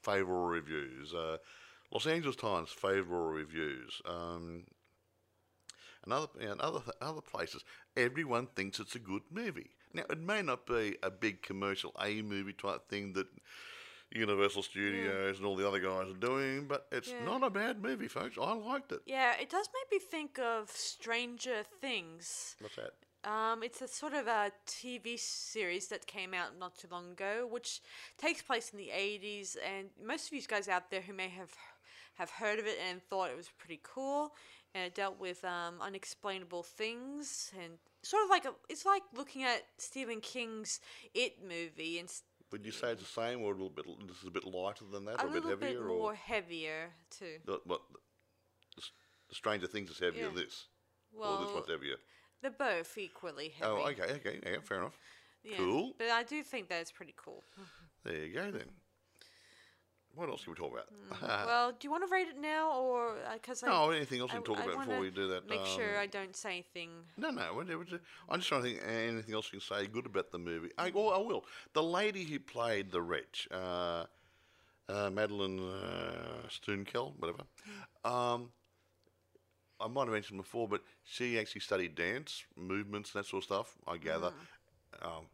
favourable 0.02 0.46
reviews. 0.46 1.14
Uh, 1.14 1.36
Los 1.92 2.06
Angeles 2.06 2.36
Times, 2.36 2.70
favourable 2.70 3.26
reviews. 3.26 4.00
Um, 4.04 4.64
and 6.04 6.12
other, 6.12 6.28
and 6.40 6.60
other, 6.60 6.80
other 7.00 7.20
places, 7.20 7.64
everyone 7.96 8.46
thinks 8.54 8.78
it's 8.78 8.94
a 8.94 9.00
good 9.00 9.22
movie. 9.30 9.70
Now, 9.92 10.04
it 10.10 10.20
may 10.20 10.42
not 10.42 10.66
be 10.66 10.96
a 11.02 11.10
big 11.10 11.42
commercial 11.42 11.92
A 12.00 12.22
movie 12.22 12.52
type 12.52 12.88
thing 12.88 13.12
that 13.14 13.26
Universal 14.12 14.62
Studios 14.62 15.38
and 15.38 15.46
all 15.46 15.56
the 15.56 15.66
other 15.66 15.80
guys 15.80 16.08
are 16.08 16.18
doing, 16.18 16.68
but 16.68 16.86
it's 16.92 17.08
Yeah. 17.08 17.24
not 17.24 17.42
a 17.42 17.50
bad 17.50 17.82
movie, 17.82 18.06
folks. 18.08 18.36
I 18.38 18.52
liked 18.52 18.92
it. 18.92 19.00
Yeah, 19.04 19.34
it 19.34 19.50
does 19.50 19.68
make 19.74 20.00
me 20.00 20.06
think 20.06 20.38
of 20.38 20.70
Stranger 20.70 21.64
Things. 21.80 22.54
What's 22.60 22.76
that? 22.76 22.94
Um, 23.28 23.64
it's 23.64 23.82
a 23.82 23.88
sort 23.88 24.12
of 24.12 24.28
a 24.28 24.52
TV 24.66 25.16
series 25.18 25.88
that 25.88 26.06
came 26.06 26.32
out 26.32 26.56
not 26.56 26.78
too 26.78 26.86
long 26.88 27.10
ago, 27.10 27.48
which 27.50 27.80
takes 28.16 28.42
place 28.42 28.70
in 28.70 28.78
the 28.78 28.90
80s, 28.92 29.56
and 29.56 29.90
most 30.00 30.28
of 30.28 30.32
you 30.34 30.42
guys 30.42 30.68
out 30.68 30.90
there 30.90 31.00
who 31.00 31.12
may 31.12 31.28
have 31.30 31.52
have 32.16 32.30
heard 32.30 32.58
of 32.58 32.66
it 32.66 32.78
and 32.90 33.02
thought 33.02 33.30
it 33.30 33.36
was 33.36 33.48
pretty 33.58 33.80
cool, 33.82 34.32
and 34.74 34.84
it 34.84 34.94
dealt 34.94 35.18
with 35.18 35.44
um, 35.44 35.76
unexplainable 35.80 36.62
things 36.62 37.50
and 37.62 37.74
sort 38.02 38.24
of 38.24 38.30
like 38.30 38.44
a, 38.44 38.52
it's 38.68 38.84
like 38.86 39.02
looking 39.14 39.42
at 39.44 39.62
Stephen 39.78 40.20
King's 40.20 40.80
It 41.14 41.42
movie 41.42 41.98
and 41.98 42.10
Would 42.52 42.64
you 42.64 42.72
say 42.72 42.92
it's 42.92 43.02
the 43.02 43.08
same, 43.08 43.42
or 43.42 43.50
a 43.52 43.54
little 43.54 43.70
bit? 43.70 43.86
This 44.06 44.18
is 44.22 44.28
a 44.28 44.30
bit 44.30 44.44
lighter 44.44 44.84
than 44.90 45.04
that, 45.06 45.20
a 45.20 45.24
or 45.24 45.28
a 45.28 45.32
bit 45.32 45.44
little 45.44 45.50
heavier, 45.50 45.80
bit 45.80 45.90
or 45.90 45.98
more 45.98 46.14
heavier 46.14 46.90
too. 47.10 47.38
the, 47.44 47.60
what? 47.64 47.80
The, 48.76 48.84
Stranger 49.32 49.66
Things 49.66 49.90
is 49.90 49.98
heavier 49.98 50.22
Yeah. 50.22 50.26
than 50.28 50.36
this, 50.36 50.66
or 51.12 51.20
Well, 51.20 51.36
this 51.38 51.52
one's 51.52 51.68
heavier. 51.68 51.96
they're 52.42 52.50
both 52.52 52.96
equally 52.96 53.48
heavy. 53.48 53.70
Oh, 53.70 53.88
okay, 53.88 54.12
okay, 54.14 54.40
yeah, 54.46 54.60
fair 54.62 54.78
enough. 54.78 54.98
Yeah, 55.42 55.56
cool. 55.56 55.94
But 55.98 56.10
I 56.10 56.22
do 56.22 56.42
think 56.44 56.68
that 56.68 56.80
is 56.82 56.92
pretty 56.92 57.14
cool. 57.16 57.42
There 58.04 58.14
you 58.24 58.32
go 58.34 58.50
then. 58.52 58.70
What 60.16 60.30
else 60.30 60.44
can 60.44 60.54
we 60.54 60.56
talk 60.56 60.72
about? 60.72 61.46
well, 61.46 61.72
do 61.72 61.76
you 61.82 61.90
want 61.90 62.06
to 62.06 62.10
rate 62.10 62.28
it 62.28 62.40
now, 62.40 62.72
or 62.72 63.16
because 63.34 63.62
I? 63.62 63.68
no, 63.68 63.90
anything 63.90 64.20
else 64.20 64.32
we 64.32 64.38
can 64.38 64.44
talk 64.44 64.60
I 64.60 64.64
about 64.64 64.86
before 64.86 65.00
we 65.00 65.10
do 65.10 65.28
that? 65.28 65.46
Make 65.48 65.66
sure 65.66 65.94
um, 65.96 66.00
I 66.00 66.06
don't 66.06 66.34
say 66.34 66.52
anything. 66.52 66.90
No, 67.18 67.30
no. 67.30 67.42
I'm 68.30 68.38
just 68.38 68.48
trying 68.48 68.62
to 68.62 68.68
think 68.68 68.80
anything 68.88 69.34
else 69.34 69.52
you 69.52 69.60
can 69.60 69.76
say 69.76 69.86
good 69.86 70.06
about 70.06 70.32
the 70.32 70.38
movie. 70.38 70.70
I, 70.78 70.90
well, 70.90 71.10
I 71.10 71.18
will. 71.18 71.44
The 71.74 71.82
lady 71.82 72.24
who 72.24 72.40
played 72.40 72.90
the 72.90 73.02
wretch, 73.02 73.46
uh, 73.52 74.04
uh, 74.88 75.10
Madelynn 75.10 75.60
uh, 75.60 76.48
Stoonkel, 76.48 77.12
whatever. 77.18 77.42
Um, 78.02 78.50
I 79.78 79.88
might 79.88 80.04
have 80.04 80.12
mentioned 80.12 80.38
before, 80.38 80.66
but 80.66 80.80
she 81.04 81.38
actually 81.38 81.60
studied 81.60 81.94
dance, 81.94 82.44
movements, 82.56 83.14
and 83.14 83.22
that 83.22 83.28
sort 83.28 83.42
of 83.42 83.44
stuff. 83.44 83.76
I 83.86 83.98
gather, 83.98 84.32
um, 85.02 85.26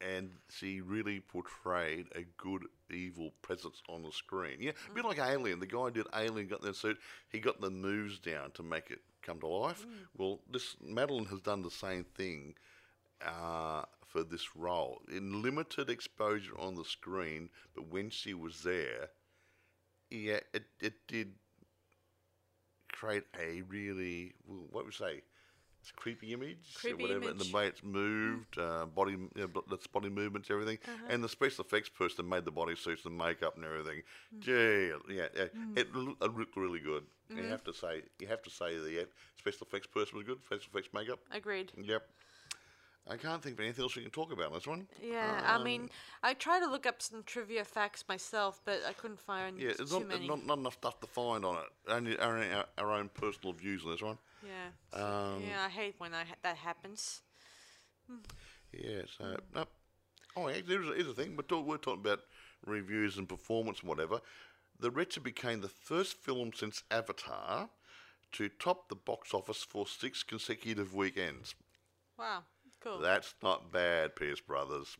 and 0.00 0.30
she 0.50 0.80
really 0.80 1.18
portrayed 1.18 2.06
a 2.14 2.22
good 2.36 2.66
evil 2.92 3.32
presence 3.42 3.82
on 3.88 4.02
the 4.02 4.12
screen. 4.12 4.56
Yeah, 4.60 4.72
a 4.90 4.94
bit 4.94 5.04
like 5.04 5.18
Alien. 5.18 5.60
The 5.60 5.66
guy 5.66 5.90
did 5.90 6.06
Alien, 6.14 6.48
got 6.48 6.60
in 6.60 6.68
the 6.68 6.74
suit. 6.74 6.98
He 7.30 7.38
got 7.40 7.60
the 7.60 7.70
moves 7.70 8.18
down 8.18 8.50
to 8.52 8.62
make 8.62 8.90
it 8.90 9.00
come 9.22 9.40
to 9.40 9.46
life. 9.46 9.86
Well, 10.16 10.40
this 10.50 10.76
Madelynn 10.84 11.28
has 11.30 11.40
done 11.40 11.62
the 11.62 11.70
same 11.70 12.04
thing 12.16 12.54
uh, 13.24 13.84
for 14.06 14.22
this 14.24 14.56
role 14.56 15.02
in 15.10 15.42
limited 15.42 15.90
exposure 15.90 16.58
on 16.58 16.74
the 16.74 16.84
screen, 16.84 17.50
but 17.74 17.88
when 17.88 18.10
she 18.10 18.34
was 18.34 18.62
there, 18.62 19.10
yeah, 20.10 20.40
it 20.52 20.64
it 20.80 20.94
did 21.06 21.32
create 22.92 23.24
a 23.38 23.62
really 23.62 24.34
well, 24.46 24.66
what 24.70 24.84
would 24.84 24.98
you 24.98 25.06
say. 25.06 25.22
It's 25.80 25.90
creepy 25.92 26.34
image, 26.34 26.58
Creepy 26.74 27.02
whatever, 27.02 27.30
and 27.30 27.38
the 27.40 27.44
image. 27.44 27.54
way 27.54 27.66
it's 27.66 27.82
moved, 27.82 28.56
mm. 28.56 28.82
uh, 28.82 28.84
body, 28.84 29.12
you 29.12 29.30
know, 29.34 29.62
that's 29.70 29.86
body 29.86 30.10
movements, 30.10 30.50
everything, 30.50 30.78
uh-huh. 30.86 31.06
and 31.08 31.24
the 31.24 31.28
special 31.28 31.64
effects 31.64 31.88
person 31.88 32.28
made 32.28 32.44
the 32.44 32.50
body 32.50 32.76
suits 32.76 33.06
and 33.06 33.16
makeup 33.16 33.56
and 33.56 33.64
everything. 33.64 34.02
Mm-hmm. 34.34 34.40
Gee, 34.40 35.14
yeah, 35.16 35.28
yeah 35.34 35.44
mm. 35.56 35.78
it, 35.78 35.88
l- 35.94 36.16
it 36.20 36.36
looked 36.36 36.56
really 36.56 36.80
good. 36.80 37.04
You 37.30 37.36
mm-hmm. 37.36 37.50
have 37.50 37.64
to 37.64 37.72
say, 37.72 38.02
you 38.18 38.26
have 38.26 38.42
to 38.42 38.50
say 38.50 38.76
the 38.76 39.06
special 39.38 39.66
effects 39.66 39.86
person 39.86 40.18
was 40.18 40.26
good. 40.26 40.38
Special 40.44 40.66
effects 40.72 40.92
makeup, 40.92 41.18
Agreed. 41.32 41.72
Yep. 41.80 42.02
I 43.08 43.16
can't 43.16 43.42
think 43.42 43.54
of 43.54 43.60
anything 43.60 43.82
else 43.82 43.96
we 43.96 44.02
can 44.02 44.10
talk 44.10 44.30
about 44.30 44.46
on 44.48 44.52
this 44.52 44.66
one. 44.66 44.86
Yeah, 45.02 45.42
I 45.44 45.54
Um, 45.54 45.64
mean, 45.64 45.90
I 46.22 46.34
tried 46.34 46.60
to 46.60 46.66
look 46.70 46.86
up 46.86 47.00
some 47.00 47.22
trivia 47.24 47.64
facts 47.64 48.04
myself, 48.08 48.60
but 48.64 48.82
I 48.86 48.92
couldn't 48.92 49.18
find 49.18 49.58
yeah, 49.58 49.72
there's 49.76 49.90
too 49.90 50.00
not, 50.00 50.08
many. 50.08 50.28
not, 50.28 50.44
not 50.46 50.58
enough 50.58 50.74
stuff 50.74 51.00
to 51.00 51.06
find 51.06 51.44
on 51.44 51.56
it. 51.56 51.64
Only 51.88 52.18
our, 52.18 52.36
our, 52.38 52.66
our 52.78 52.92
own 52.92 53.08
personal 53.08 53.52
views 53.54 53.84
on 53.84 53.92
this 53.92 54.02
one. 54.02 54.18
Yeah, 54.44 54.98
Um, 55.00 55.42
yeah, 55.46 55.64
I 55.64 55.68
hate 55.68 55.94
when 55.98 56.14
I, 56.14 56.24
ha- 56.24 56.34
that 56.42 56.56
happens. 56.56 57.22
Yeah, 58.72 59.02
so 59.18 59.36
no. 59.54 59.64
Oh, 60.36 60.48
yeah, 60.48 60.60
there's 60.66 60.88
a, 60.88 60.92
here's 60.94 61.08
a 61.08 61.14
thing. 61.14 61.36
We're, 61.36 61.42
talk, 61.42 61.66
we're 61.66 61.76
talking 61.76 62.00
about 62.00 62.20
reviews 62.64 63.16
and 63.18 63.28
performance 63.28 63.80
and 63.80 63.88
whatever. 63.88 64.20
The 64.78 64.90
Wretched 64.90 65.22
became 65.22 65.60
the 65.60 65.68
first 65.68 66.16
film 66.16 66.52
since 66.54 66.82
Avatar 66.90 67.68
to 68.32 68.48
top 68.48 68.88
the 68.88 68.94
box 68.94 69.34
office 69.34 69.62
for 69.62 69.86
six 69.86 70.22
consecutive 70.22 70.94
weekends. 70.94 71.54
Wow, 72.18 72.44
cool. 72.80 72.98
That's 73.00 73.34
not 73.42 73.72
bad, 73.72 74.14
Pierce 74.16 74.40
Brothers. 74.40 74.96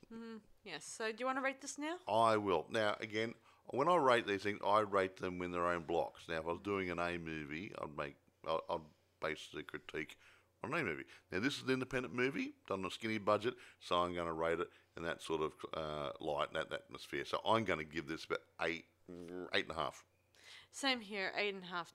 yes. 0.64 0.85
So, 0.85 1.11
do 1.12 1.16
you 1.20 1.26
want 1.26 1.38
to 1.38 1.42
rate 1.42 1.61
this 1.61 1.79
now? 1.79 1.96
I 2.09 2.37
will. 2.37 2.66
Now, 2.70 2.96
again, 3.00 3.35
when 3.66 3.88
I 3.88 3.96
rate 3.96 4.26
these 4.26 4.42
things, 4.42 4.59
I 4.66 4.81
rate 4.81 5.16
them 5.18 5.40
in 5.42 5.53
their 5.53 5.66
own 5.66 5.83
blocks. 5.83 6.22
Now, 6.29 6.38
if 6.38 6.44
I 6.44 6.48
was 6.53 6.61
doing 6.64 6.90
an 6.90 6.98
A 6.98 7.18
movie, 7.18 7.72
I'd 7.81 7.96
make, 7.96 8.16
I'd, 8.48 8.59
I'd 8.68 8.81
the 9.20 9.62
critique 9.62 10.16
on 10.62 10.74
an 10.74 10.80
A 10.80 10.85
movie. 10.85 11.04
Now, 11.33 11.40
this 11.40 11.56
is 11.56 11.62
an 11.62 11.70
independent 11.70 12.14
movie, 12.14 12.52
done 12.68 12.80
on 12.80 12.87
a 12.87 12.90
skinny 12.90 13.18
budget, 13.18 13.54
so 13.80 13.96
I'm 13.96 14.14
going 14.14 14.26
to 14.26 14.33
rate 14.33 14.61
it 14.61 14.68
in 14.96 15.02
that 15.04 15.22
sort 15.22 15.42
of 15.42 15.52
uh, 15.74 16.11
light, 16.20 16.52
that 16.52 16.72
atmosphere. 16.72 17.24
So 17.24 17.40
I'm 17.46 17.64
going 17.64 17.78
to 17.78 17.85
give 17.85 18.06
this 18.09 18.24
about 18.24 18.40
eight, 18.62 18.85
eight 19.54 19.64
and 19.64 19.76
a 19.76 19.80
half. 19.80 20.04
Same 20.72 21.00
here, 21.00 21.33
eight 21.37 21.54
and 21.54 21.64
a 21.64 21.66
half 21.66 21.92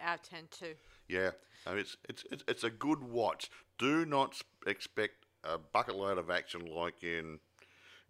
out 0.00 0.20
of 0.20 0.22
ten 0.22 0.44
too. 0.50 0.74
Yeah, 1.08 1.30
I 1.66 1.70
mean, 1.70 1.80
it's, 1.80 1.96
it's 2.08 2.24
it's 2.30 2.44
it's 2.48 2.64
a 2.64 2.70
good 2.70 3.02
watch. 3.02 3.50
Do 3.78 4.04
not 4.04 4.40
expect 4.66 5.26
a 5.44 5.58
bucket 5.58 5.96
load 5.96 6.18
of 6.18 6.30
action 6.30 6.66
like 6.66 7.02
in, 7.02 7.38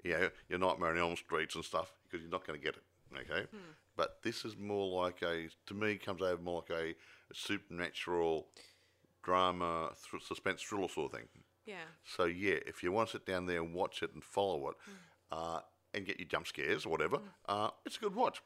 you 0.05 0.12
know, 0.12 0.31
your 0.48 0.59
Nightmare 0.59 0.90
on 0.90 0.98
Elm 0.98 1.16
Streets 1.16 1.55
and 1.55 1.64
stuff 1.64 1.92
because 2.05 2.22
you're 2.22 2.31
not 2.31 2.46
going 2.46 2.59
to 2.59 2.64
get 2.64 2.77
it. 2.77 2.83
Okay, 3.14 3.46
but 3.96 4.18
this 4.22 4.44
is 4.44 4.57
more 4.57 5.03
like 5.03 5.22
a 5.22 5.48
to 5.66 5.75
me 5.75 5.96
comes 5.96 6.22
over 6.22 6.40
more 6.42 6.64
like 6.68 6.79
a, 6.79 6.94
supernatural 7.33 8.47
drama, 9.23 9.90
thr 9.95 10.16
suspense 10.18 10.62
thriller 10.62 10.88
sort 10.88 11.12
of 11.12 11.18
thing. 11.18 11.29
Yeah. 11.66 11.85
So 12.05 12.25
yeah, 12.25 12.57
if 12.66 12.83
you 12.83 12.92
want 12.92 13.09
to 13.09 13.12
sit 13.12 13.27
down 13.27 13.47
there 13.47 13.62
and 13.62 13.75
watch 13.75 14.03
it 14.03 14.12
and 14.14 14.23
follow 14.23 14.68
it, 14.71 14.77
uh, 15.31 15.61
and 15.95 16.07
get 16.07 16.18
your 16.18 16.29
jump 16.29 16.47
scares 16.47 16.87
or 16.87 16.88
whatever, 16.90 17.18
uh, 17.49 17.71
it's 17.85 17.97
a 17.97 18.01
good 18.01 18.14
watch. 18.14 18.42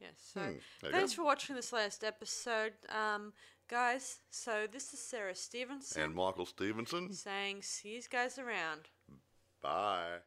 Yes. 0.00 0.12
So, 0.32 0.40
there 0.82 0.92
thanks 0.92 1.12
for 1.12 1.24
watching 1.24 1.56
this 1.56 1.72
last 1.72 2.04
episode, 2.04 2.74
um, 2.88 3.32
guys. 3.68 4.20
So, 4.30 4.66
this 4.70 4.92
is 4.92 5.00
Sarah 5.00 5.34
Stevenson 5.34 6.02
And 6.02 6.14
Michael 6.14 6.46
Stevenson, 6.46 7.12
saying, 7.12 7.62
"See 7.62 7.96
you 7.96 8.02
guys 8.08 8.38
around." 8.38 8.90
bye. 9.60 10.18